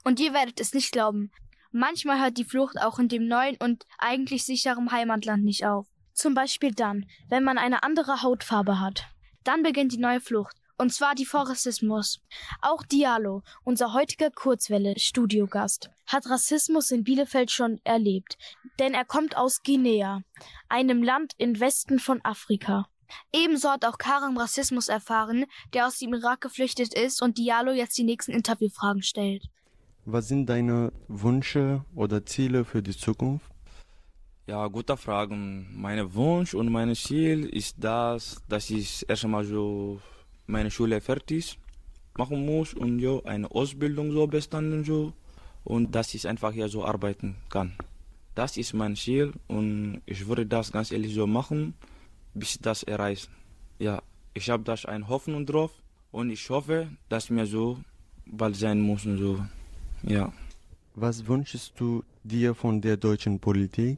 Und 0.04 0.20
ihr 0.20 0.34
werdet 0.34 0.60
es 0.60 0.74
nicht 0.74 0.92
glauben. 0.92 1.32
Manchmal 1.72 2.20
hört 2.20 2.38
die 2.38 2.44
Flucht 2.44 2.78
auch 2.78 3.00
in 3.00 3.08
dem 3.08 3.26
neuen 3.26 3.56
und 3.56 3.86
eigentlich 3.98 4.44
sicheren 4.44 4.92
Heimatland 4.92 5.46
nicht 5.46 5.66
auf. 5.66 5.88
Zum 6.12 6.34
Beispiel 6.34 6.74
dann, 6.74 7.06
wenn 7.30 7.46
man 7.46 7.58
eine 7.58 7.84
andere 7.84 8.22
Hautfarbe 8.22 8.82
hat. 8.82 9.06
Dann 9.46 9.64
beginnt 9.64 9.94
die 9.94 9.98
neue 9.98 10.20
Flucht. 10.20 10.58
Und 10.78 10.92
zwar 10.92 11.16
die 11.16 11.26
vor 11.26 11.48
Rassismus. 11.48 12.20
Auch 12.62 12.84
Diallo, 12.84 13.42
unser 13.64 13.94
heutiger 13.94 14.30
Kurzwelle-Studiogast, 14.30 15.90
hat 16.06 16.30
Rassismus 16.30 16.92
in 16.92 17.06
Bielefeld 17.06 17.50
schon 17.50 17.80
erlebt, 17.86 18.38
denn 18.78 18.94
er 18.94 19.06
kommt 19.06 19.38
aus 19.38 19.64
Guinea, 19.64 20.20
einem 20.68 21.02
Land 21.02 21.32
im 21.38 21.62
Westen 21.62 21.98
von 21.98 22.20
Afrika. 22.26 22.90
Ebenso 23.34 23.70
hat 23.70 23.86
auch 23.86 23.98
Karim 23.98 24.38
Rassismus 24.38 24.88
erfahren, 24.88 25.46
der 25.74 25.88
aus 25.88 26.00
dem 26.00 26.14
Irak 26.14 26.42
geflüchtet 26.42 26.94
ist 26.94 27.22
und 27.22 27.38
Diallo 27.38 27.72
jetzt 27.72 27.98
die 27.98 28.04
nächsten 28.04 28.32
Interviewfragen 28.32 29.04
stellt. 29.04 29.44
Was 30.06 30.28
sind 30.28 30.48
deine 30.48 30.92
Wünsche 31.08 31.86
oder 31.96 32.26
Ziele 32.26 32.66
für 32.66 32.82
die 32.82 32.96
Zukunft? 32.96 33.46
Ja, 34.48 34.66
gute 34.68 34.98
Fragen. 34.98 35.68
Mein 35.76 36.14
Wunsch 36.16 36.56
und 36.56 36.72
mein 36.72 36.96
Ziel 36.96 37.46
ist 37.46 37.76
das, 37.78 38.42
dass 38.48 38.72
ich 38.72 39.08
erstmal 39.08 39.44
so 39.44 40.02
meine 40.48 40.72
Schule 40.72 41.00
fertig 41.02 41.60
machen 42.18 42.46
muss 42.46 42.74
und 42.74 43.00
ja, 43.00 43.20
eine 43.26 43.52
Ausbildung 43.52 44.12
so 44.12 44.26
bestanden 44.26 44.84
so 44.84 45.14
und 45.64 45.94
dass 45.94 46.14
ich 46.16 46.28
einfach 46.28 46.52
hier 46.52 46.68
so 46.68 46.84
arbeiten 46.84 47.36
kann. 47.50 47.74
Das 48.34 48.58
ist 48.58 48.74
mein 48.74 48.96
Ziel 48.96 49.34
und 49.48 50.02
ich 50.06 50.28
würde 50.28 50.46
das 50.46 50.72
ganz 50.72 50.92
ehrlich 50.92 51.14
so 51.14 51.28
machen, 51.28 51.76
bis 52.34 52.60
das 52.60 52.84
erreiche. 52.84 53.28
Ja, 53.80 54.02
ich 54.34 54.50
habe 54.50 54.64
das 54.64 54.86
eine 54.86 55.08
Hoffnung 55.08 55.46
drauf 55.46 55.72
und 56.12 56.30
ich 56.30 56.50
hoffe, 56.50 56.88
dass 57.10 57.30
mir 57.30 57.46
so 57.46 57.80
bald 58.26 58.56
sein 58.56 58.80
muss 58.82 59.06
und 59.06 59.18
so. 59.18 59.44
Ja. 60.04 60.32
Was 60.96 61.28
wünschst 61.28 61.74
du 61.80 62.04
dir 62.24 62.54
von 62.54 62.82
der 62.82 62.98
deutschen 62.98 63.40
Politik? 63.40 63.98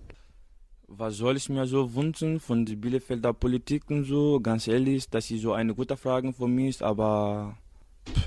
Was 0.88 1.16
soll 1.16 1.38
ich 1.38 1.50
mir 1.50 1.66
so 1.66 1.96
wünschen 1.96 2.40
von 2.40 2.66
der 2.66 2.76
Bielefelder 2.76 3.34
Politik 3.34 3.90
und 3.90 4.04
so? 4.04 4.40
Ganz 4.40 4.68
ehrlich, 4.68 5.10
das 5.10 5.32
ist 5.32 5.42
so 5.42 5.54
eine 5.54 5.74
gute 5.74 5.96
Frage 5.96 6.34
für 6.34 6.48
mich, 6.48 6.84
aber 6.84 7.58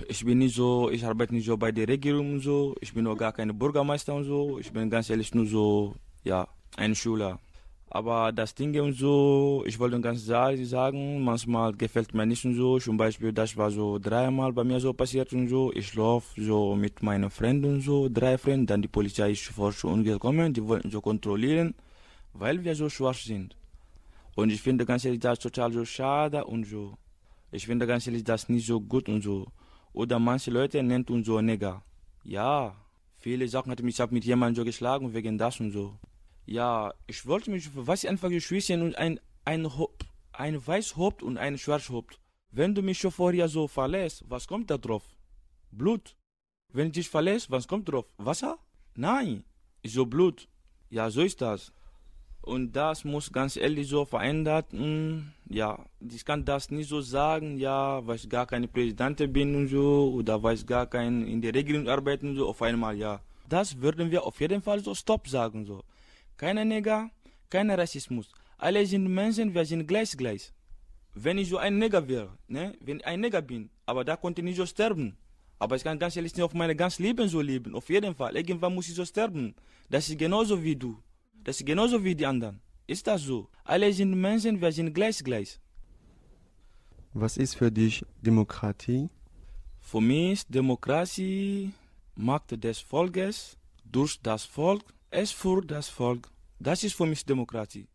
ich 0.08 0.24
bin 0.24 0.38
nicht 0.38 0.54
so, 0.54 0.90
ich 0.90 1.04
arbeite 1.04 1.34
nicht 1.34 1.46
so 1.46 1.56
bei 1.56 1.72
der 1.72 1.88
Regierung 1.88 2.34
und 2.34 2.40
so. 2.40 2.74
Ich 2.80 2.94
bin 2.94 3.06
auch 3.06 3.16
gar 3.16 3.32
kein 3.32 3.56
Bürgermeister 3.56 4.14
und 4.14 4.24
so. 4.24 4.58
Ich 4.58 4.72
bin 4.72 4.88
ganz 4.88 5.10
ehrlich 5.10 5.34
nur 5.34 5.46
so, 5.46 5.94
ja, 6.24 6.48
ein 6.76 6.94
Schüler. 6.94 7.38
Aber 7.94 8.32
das 8.32 8.56
Ding 8.56 8.74
und 8.80 8.94
so, 8.94 9.62
ich 9.66 9.78
wollte 9.78 10.00
ganz 10.00 10.28
ehrlich 10.28 10.68
sagen, 10.68 11.22
manchmal 11.22 11.72
gefällt 11.74 12.12
mir 12.12 12.26
nicht 12.26 12.44
und 12.44 12.56
so. 12.56 12.80
Zum 12.80 12.96
Beispiel, 12.96 13.32
das 13.32 13.56
war 13.56 13.70
so 13.70 14.00
dreimal 14.00 14.52
bei 14.52 14.64
mir 14.64 14.80
so 14.80 14.92
passiert 14.92 15.32
und 15.32 15.46
so. 15.46 15.72
Ich 15.72 15.94
laufe 15.94 16.42
so 16.42 16.74
mit 16.74 17.04
meinen 17.04 17.30
Freunden 17.30 17.74
und 17.74 17.82
so, 17.82 18.08
drei 18.08 18.36
Freunden, 18.36 18.66
dann 18.66 18.82
die 18.82 18.88
Polizei 18.88 19.30
ist 19.30 19.44
sofort 19.44 19.74
schon 19.74 20.02
gekommen, 20.02 20.52
die 20.52 20.66
wollten 20.66 20.90
so 20.90 21.00
kontrollieren, 21.00 21.72
weil 22.32 22.64
wir 22.64 22.74
so 22.74 22.88
schwach 22.88 23.14
sind. 23.14 23.54
Und 24.34 24.50
ich 24.50 24.60
finde 24.60 24.84
ganz 24.84 25.04
ehrlich, 25.04 25.20
das 25.20 25.38
total 25.38 25.72
so 25.72 25.84
schade 25.84 26.44
und 26.44 26.66
so. 26.66 26.94
Ich 27.52 27.64
finde 27.64 27.86
ganz 27.86 28.08
ehrlich, 28.08 28.24
das 28.24 28.48
nicht 28.48 28.66
so 28.66 28.80
gut 28.80 29.08
und 29.08 29.22
so. 29.22 29.46
Oder 29.92 30.18
manche 30.18 30.50
Leute 30.50 30.82
nennen 30.82 31.06
uns 31.10 31.26
so 31.28 31.40
Neger. 31.40 31.80
Ja, 32.24 32.74
viele 33.18 33.46
Sachen 33.46 33.70
hat 33.70 33.80
mich, 33.84 33.94
ich 33.94 34.00
habe 34.00 34.12
mit 34.12 34.24
jemandem 34.24 34.56
so 34.56 34.64
geschlagen 34.64 35.14
wegen 35.14 35.38
das 35.38 35.60
und 35.60 35.70
so. 35.70 35.94
Ja, 36.46 36.92
ich 37.06 37.26
wollte 37.26 37.50
mich, 37.50 37.70
was 37.74 38.04
einfach 38.04 38.28
geschwissen 38.28 38.82
und 38.82 38.96
ein, 38.96 39.18
ein, 39.44 39.66
ein 40.32 40.66
Weißhaupt 40.66 41.22
und 41.22 41.38
ein 41.38 41.58
Schwarzhaupt. 41.58 42.20
Wenn 42.50 42.74
du 42.74 42.82
mich 42.82 42.98
schon 42.98 43.10
vorher 43.10 43.48
so 43.48 43.66
verlässt, 43.66 44.24
was 44.28 44.46
kommt 44.46 44.70
da 44.70 44.78
drauf? 44.78 45.02
Blut. 45.70 46.16
Wenn 46.72 46.88
ich 46.88 46.92
dich 46.92 47.08
verlässt, 47.08 47.50
was 47.50 47.66
kommt 47.66 47.88
drauf? 47.88 48.06
Wasser? 48.18 48.58
Nein, 48.94 49.44
so 49.84 50.06
Blut. 50.06 50.48
Ja, 50.90 51.10
so 51.10 51.22
ist 51.22 51.40
das. 51.40 51.72
Und 52.42 52.72
das 52.76 53.04
muss 53.04 53.32
ganz 53.32 53.56
ehrlich 53.56 53.88
so 53.88 54.04
verändert. 54.04 54.72
Hm, 54.72 55.32
ja, 55.48 55.86
ich 56.00 56.24
kann 56.24 56.44
das 56.44 56.70
nicht 56.70 56.88
so 56.88 57.00
sagen, 57.00 57.56
ja, 57.56 58.06
weil 58.06 58.16
ich 58.16 58.28
gar 58.28 58.46
keine 58.46 58.68
Präsidentin 58.68 59.32
bin 59.32 59.56
und 59.56 59.68
so, 59.68 60.12
oder 60.12 60.42
weil 60.42 60.56
ich 60.56 60.66
gar 60.66 60.86
kein 60.86 61.26
in 61.26 61.40
der 61.40 61.54
Regierung 61.54 61.88
arbeiten 61.88 62.30
und 62.30 62.36
so, 62.36 62.48
auf 62.48 62.60
einmal, 62.60 62.96
ja. 62.96 63.20
Das 63.48 63.80
würden 63.80 64.10
wir 64.10 64.24
auf 64.24 64.40
jeden 64.40 64.60
Fall 64.60 64.80
so 64.80 64.94
Stopp 64.94 65.26
sagen, 65.26 65.64
so. 65.64 65.82
Keine 66.36 66.64
Neger, 66.64 67.10
kein 67.48 67.70
Rassismus. 67.70 68.30
Alle 68.58 68.84
sind 68.86 69.06
Menschen, 69.06 69.54
wir 69.54 69.64
sind 69.64 69.86
gleich 69.86 70.16
gleich. 70.16 70.52
Wenn 71.14 71.38
ich 71.38 71.48
so 71.48 71.58
ein 71.58 71.78
Neger 71.78 72.08
wäre, 72.08 72.36
ne, 72.48 72.74
wenn 72.80 72.98
ich 72.98 73.06
ein 73.06 73.20
Neger 73.20 73.42
bin, 73.42 73.70
aber 73.86 74.04
da 74.04 74.16
konnte 74.16 74.40
ich 74.40 74.44
nicht 74.44 74.56
so 74.56 74.66
sterben. 74.66 75.16
Aber 75.58 75.76
ich 75.76 75.84
kann 75.84 75.98
ganz 75.98 76.16
ehrlich 76.16 76.34
nicht 76.34 76.42
auf 76.42 76.54
meine 76.54 76.74
ganze 76.74 77.02
Leben 77.02 77.28
so 77.28 77.40
leben. 77.40 77.74
Auf 77.74 77.88
jeden 77.88 78.14
Fall. 78.14 78.36
Irgendwann 78.36 78.74
muss 78.74 78.88
ich 78.88 78.94
so 78.94 79.04
sterben. 79.04 79.54
Das 79.88 80.08
ist 80.08 80.18
genauso 80.18 80.62
wie 80.62 80.74
du. 80.74 80.98
Das 81.44 81.60
ist 81.60 81.66
genauso 81.66 82.02
wie 82.02 82.14
die 82.14 82.26
anderen. 82.26 82.60
Ist 82.86 83.06
das 83.06 83.22
so? 83.22 83.48
Alle 83.62 83.92
sind 83.92 84.20
Menschen, 84.20 84.60
wir 84.60 84.72
sind 84.72 84.92
gleich 84.92 85.22
gleich. 85.22 85.60
Was 87.12 87.36
ist 87.36 87.54
für 87.54 87.70
dich 87.70 88.04
Demokratie? 88.20 89.08
Für 89.80 90.00
mich 90.00 90.44
Demokratie 90.48 91.72
Macht 92.16 92.62
des 92.62 92.80
Volkes 92.80 93.56
durch 93.84 94.20
das 94.20 94.44
Volk, 94.44 94.82
es 95.14 95.30
für 95.30 95.62
das 95.62 95.88
Volk. 95.88 96.28
Das 96.58 96.82
ist 96.84 96.94
für 96.94 97.06
mich 97.06 97.24
Demokratie. 97.24 97.86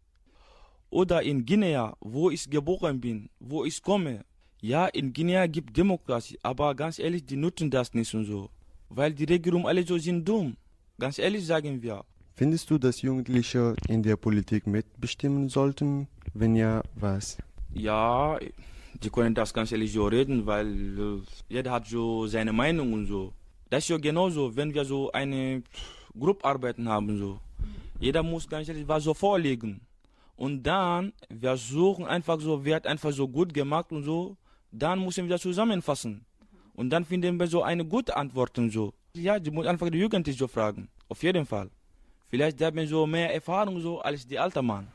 Oder 0.90 1.22
in 1.22 1.46
Guinea, 1.46 1.96
wo 2.00 2.30
ich 2.30 2.50
geboren 2.50 3.00
bin, 3.00 3.30
wo 3.40 3.66
ich 3.66 3.82
komme. 3.82 4.26
Ja, 4.62 4.88
in 4.88 5.14
Guinea 5.14 5.46
gibt 5.48 5.76
Demokratie, 5.78 6.40
aber 6.42 6.76
ganz 6.76 7.00
ehrlich, 7.00 7.26
die 7.26 7.36
nutzen 7.36 7.70
das 7.70 7.94
nicht 7.94 8.14
und 8.14 8.26
so. 8.26 8.50
Weil 8.90 9.14
die 9.14 9.26
Regierung 9.26 9.68
alle 9.68 9.86
so 9.86 9.98
sind 9.98 10.28
dumm. 10.28 10.58
Ganz 10.98 11.20
ehrlich 11.20 11.46
sagen 11.46 11.82
wir. 11.82 12.04
Findest 12.36 12.70
du, 12.70 12.78
dass 12.78 13.02
Jugendliche 13.02 13.76
in 13.88 14.02
der 14.02 14.16
Politik 14.16 14.66
mitbestimmen 14.66 15.50
sollten? 15.50 16.08
Wenn 16.34 16.56
ja, 16.56 16.82
was? 16.96 17.38
Ja, 17.74 18.40
die 19.04 19.10
können 19.10 19.36
das 19.36 19.54
ganz 19.54 19.72
ehrlich 19.72 19.92
so 19.92 20.08
reden, 20.08 20.46
weil 20.46 21.00
äh, 21.00 21.22
jeder 21.50 21.72
hat 21.72 21.88
so 21.88 22.28
seine 22.28 22.54
Meinung 22.54 22.94
und 22.94 23.06
so. 23.08 23.34
Das 23.70 23.84
ist 23.84 23.90
ja 23.90 23.98
genauso, 23.98 24.56
wenn 24.56 24.74
wir 24.74 24.84
so 24.84 25.12
eine 25.12 25.64
Gruppenarbeiten 26.18 26.88
haben 26.88 27.18
so. 27.18 27.40
Jeder 28.00 28.24
muss 28.24 28.48
ganz 28.48 28.70
ehrlich 28.70 28.88
was 28.88 29.04
so 29.04 29.14
vorlegen. 29.14 29.82
Und 30.36 30.64
dann, 30.64 31.12
wir 31.30 31.58
suchen 31.58 32.06
einfach 32.06 32.40
so, 32.40 32.64
wird 32.64 32.88
einfach 32.88 33.12
so 33.12 33.28
gut 33.28 33.54
gemacht 33.54 33.92
und 33.92 34.04
so. 34.04 34.38
Dann 34.72 35.04
müssen 35.04 35.28
wir 35.28 35.38
zusammenfassen. 35.38 36.26
Und 36.74 36.92
dann 36.92 37.04
finden 37.04 37.38
wir 37.40 37.48
so 37.48 37.62
eine 37.62 37.84
gute 37.84 38.16
Antwort 38.16 38.58
und 38.58 38.70
so. 38.72 38.94
Ja, 39.14 39.38
die 39.38 39.52
muss 39.52 39.68
einfach 39.68 39.90
die 39.90 39.98
Jugend 39.98 40.28
so 40.28 40.48
fragen. 40.48 40.88
Auf 41.10 41.22
jeden 41.24 41.46
Fall. 41.46 41.70
Vielleicht 42.30 42.62
haben 42.62 42.88
so 42.88 43.06
mehr 43.06 43.34
Erfahrung 43.34 43.82
so 43.82 44.00
als 44.00 44.26
die 44.26 44.40
alten 44.40 44.66
Mann. 44.66 44.88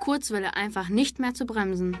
Kurzwelle 0.00 0.54
einfach 0.54 0.88
nicht 0.88 1.18
mehr 1.18 1.34
zu 1.34 1.44
bremsen. 1.44 1.98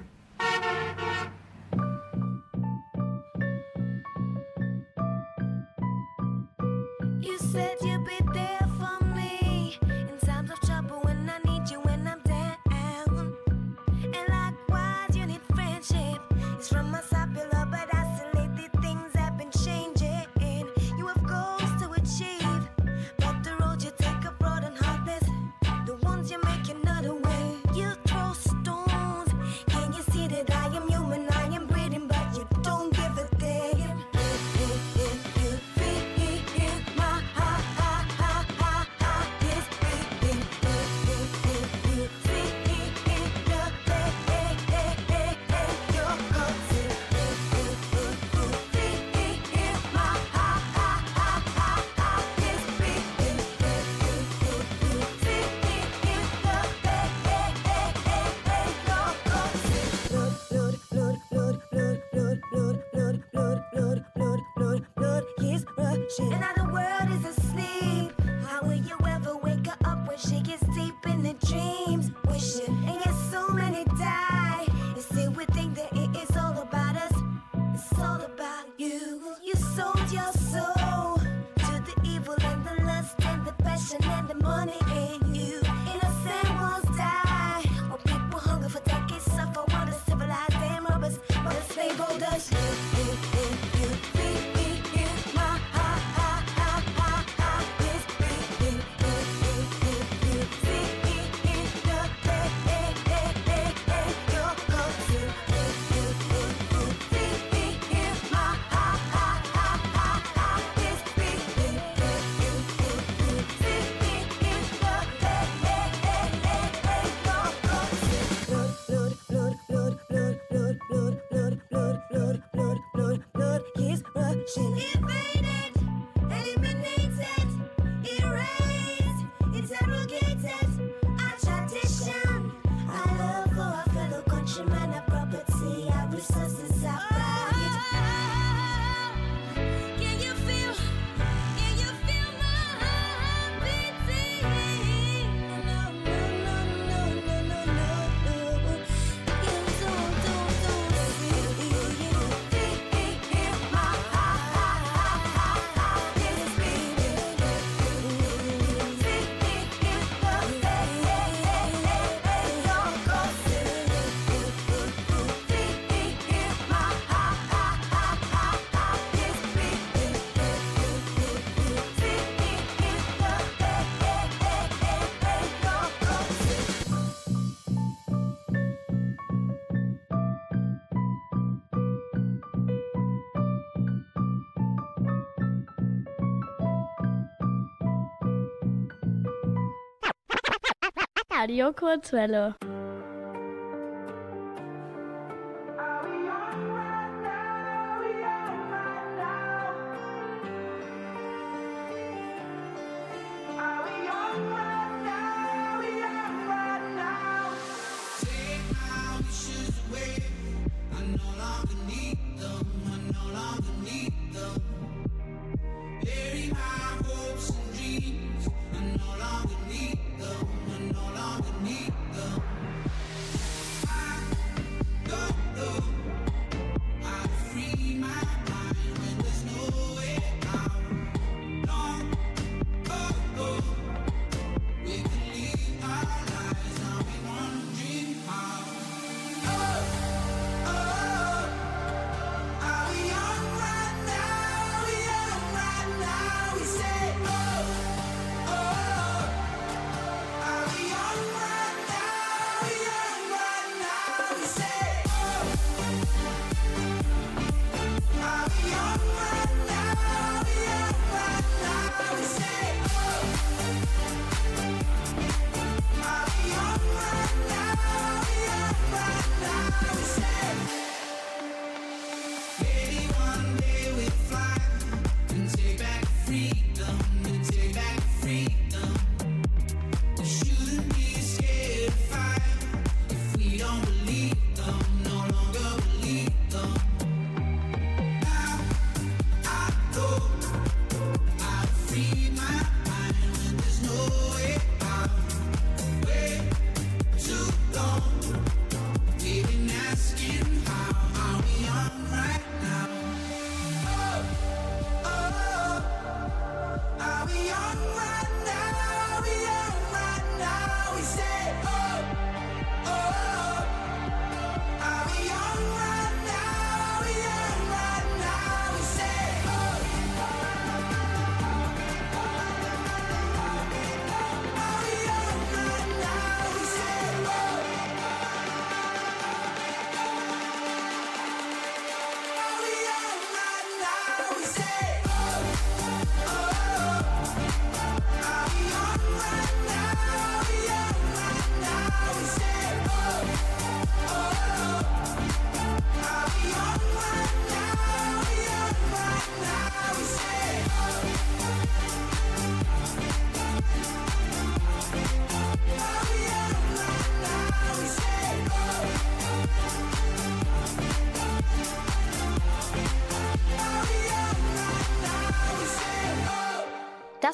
Radio 191.46 191.72
Kurzwelle. 191.72 192.54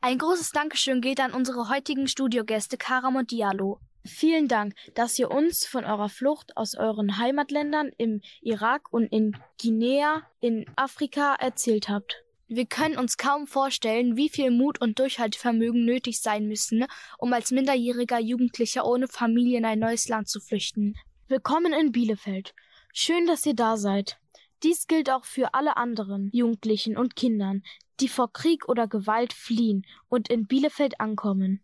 Ein 0.00 0.18
großes 0.18 0.50
Dankeschön 0.50 1.00
geht 1.00 1.20
an 1.20 1.32
unsere 1.32 1.68
heutigen 1.68 2.08
Studiogäste 2.08 2.78
Karam 2.78 3.14
und 3.14 3.30
Diallo. 3.30 3.78
Vielen 4.04 4.48
Dank, 4.48 4.74
dass 4.96 5.16
ihr 5.20 5.30
uns 5.30 5.64
von 5.64 5.84
eurer 5.84 6.08
Flucht 6.08 6.56
aus 6.56 6.74
euren 6.74 7.18
Heimatländern 7.18 7.92
im 7.96 8.22
Irak 8.40 8.92
und 8.92 9.04
in 9.04 9.36
Guinea 9.62 10.26
in 10.40 10.66
Afrika 10.74 11.36
erzählt 11.36 11.88
habt. 11.88 12.24
Wir 12.50 12.64
können 12.64 12.96
uns 12.96 13.18
kaum 13.18 13.46
vorstellen, 13.46 14.16
wie 14.16 14.30
viel 14.30 14.50
Mut 14.50 14.80
und 14.80 14.98
Durchhaltevermögen 14.98 15.84
nötig 15.84 16.22
sein 16.22 16.48
müssen, 16.48 16.86
um 17.18 17.30
als 17.34 17.50
minderjähriger 17.50 18.18
Jugendlicher 18.18 18.86
ohne 18.86 19.06
Familie 19.06 19.58
in 19.58 19.66
ein 19.66 19.78
neues 19.78 20.08
Land 20.08 20.30
zu 20.30 20.40
flüchten. 20.40 20.94
Willkommen 21.26 21.74
in 21.74 21.92
Bielefeld. 21.92 22.54
Schön, 22.94 23.26
dass 23.26 23.44
ihr 23.44 23.52
da 23.52 23.76
seid. 23.76 24.18
Dies 24.62 24.86
gilt 24.86 25.10
auch 25.10 25.26
für 25.26 25.52
alle 25.52 25.76
anderen 25.76 26.30
Jugendlichen 26.32 26.96
und 26.96 27.16
Kindern, 27.16 27.62
die 28.00 28.08
vor 28.08 28.32
Krieg 28.32 28.66
oder 28.66 28.88
Gewalt 28.88 29.34
fliehen 29.34 29.84
und 30.08 30.30
in 30.30 30.46
Bielefeld 30.46 31.02
ankommen. 31.02 31.62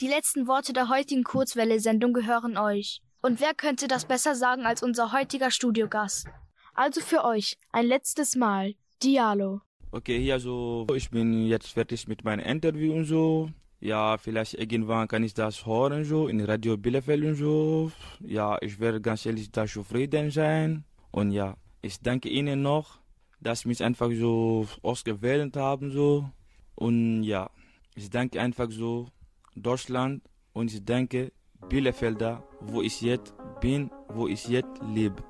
Die 0.00 0.08
letzten 0.08 0.48
Worte 0.48 0.72
der 0.72 0.88
heutigen 0.88 1.22
Kurzwelle-Sendung 1.22 2.12
gehören 2.12 2.58
euch. 2.58 3.00
Und 3.22 3.38
wer 3.38 3.54
könnte 3.54 3.86
das 3.86 4.06
besser 4.06 4.34
sagen 4.34 4.66
als 4.66 4.82
unser 4.82 5.12
heutiger 5.12 5.52
Studiogast? 5.52 6.26
Also 6.74 7.00
für 7.00 7.24
euch 7.24 7.58
ein 7.70 7.86
letztes 7.86 8.34
Mal 8.34 8.74
Diallo. 9.04 9.60
Okay, 9.92 10.18
hier 10.18 10.40
so, 10.40 10.86
ich 10.94 11.10
bin 11.10 11.46
jetzt 11.46 11.68
fertig 11.68 12.08
mit 12.08 12.24
meinem 12.24 12.44
Interview 12.44 12.92
und 12.92 13.04
so. 13.04 13.50
Ja, 13.80 14.18
vielleicht 14.18 14.54
irgendwann 14.54 15.06
kann 15.06 15.22
ich 15.22 15.32
das 15.32 15.64
hören 15.64 16.04
so 16.04 16.28
in 16.28 16.40
Radio 16.40 16.76
Bielefeld 16.76 17.24
und 17.24 17.34
so. 17.36 17.92
Ja, 18.20 18.58
ich 18.60 18.80
werde 18.80 19.00
ganz 19.00 19.24
ehrlich 19.26 19.50
da 19.52 19.66
zufrieden 19.66 20.30
sein. 20.30 20.84
Und 21.12 21.30
ja, 21.30 21.56
ich 21.82 22.00
danke 22.00 22.28
Ihnen 22.28 22.62
noch, 22.62 22.98
dass 23.40 23.60
Sie 23.60 23.68
mich 23.68 23.82
einfach 23.82 24.10
so 24.12 24.66
ausgewählt 24.82 25.56
haben 25.56 25.90
so. 25.90 26.28
Und 26.74 27.22
ja, 27.22 27.48
ich 27.94 28.10
danke 28.10 28.40
einfach 28.40 28.70
so 28.70 29.08
Deutschland 29.54 30.22
und 30.52 30.72
ich 30.72 30.84
danke 30.84 31.32
Bielefelder, 31.68 32.42
wo 32.60 32.82
ich 32.82 33.00
jetzt 33.00 33.34
bin, 33.60 33.90
wo 34.08 34.26
ich 34.26 34.48
jetzt 34.48 34.82
lebe. 34.82 35.22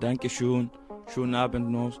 Dankeschön, 0.00 0.70
schönen 1.06 1.34
Abend 1.34 1.70
noch, 1.70 2.00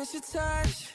miss 0.00 0.14
your 0.14 0.22
touch. 0.22 0.89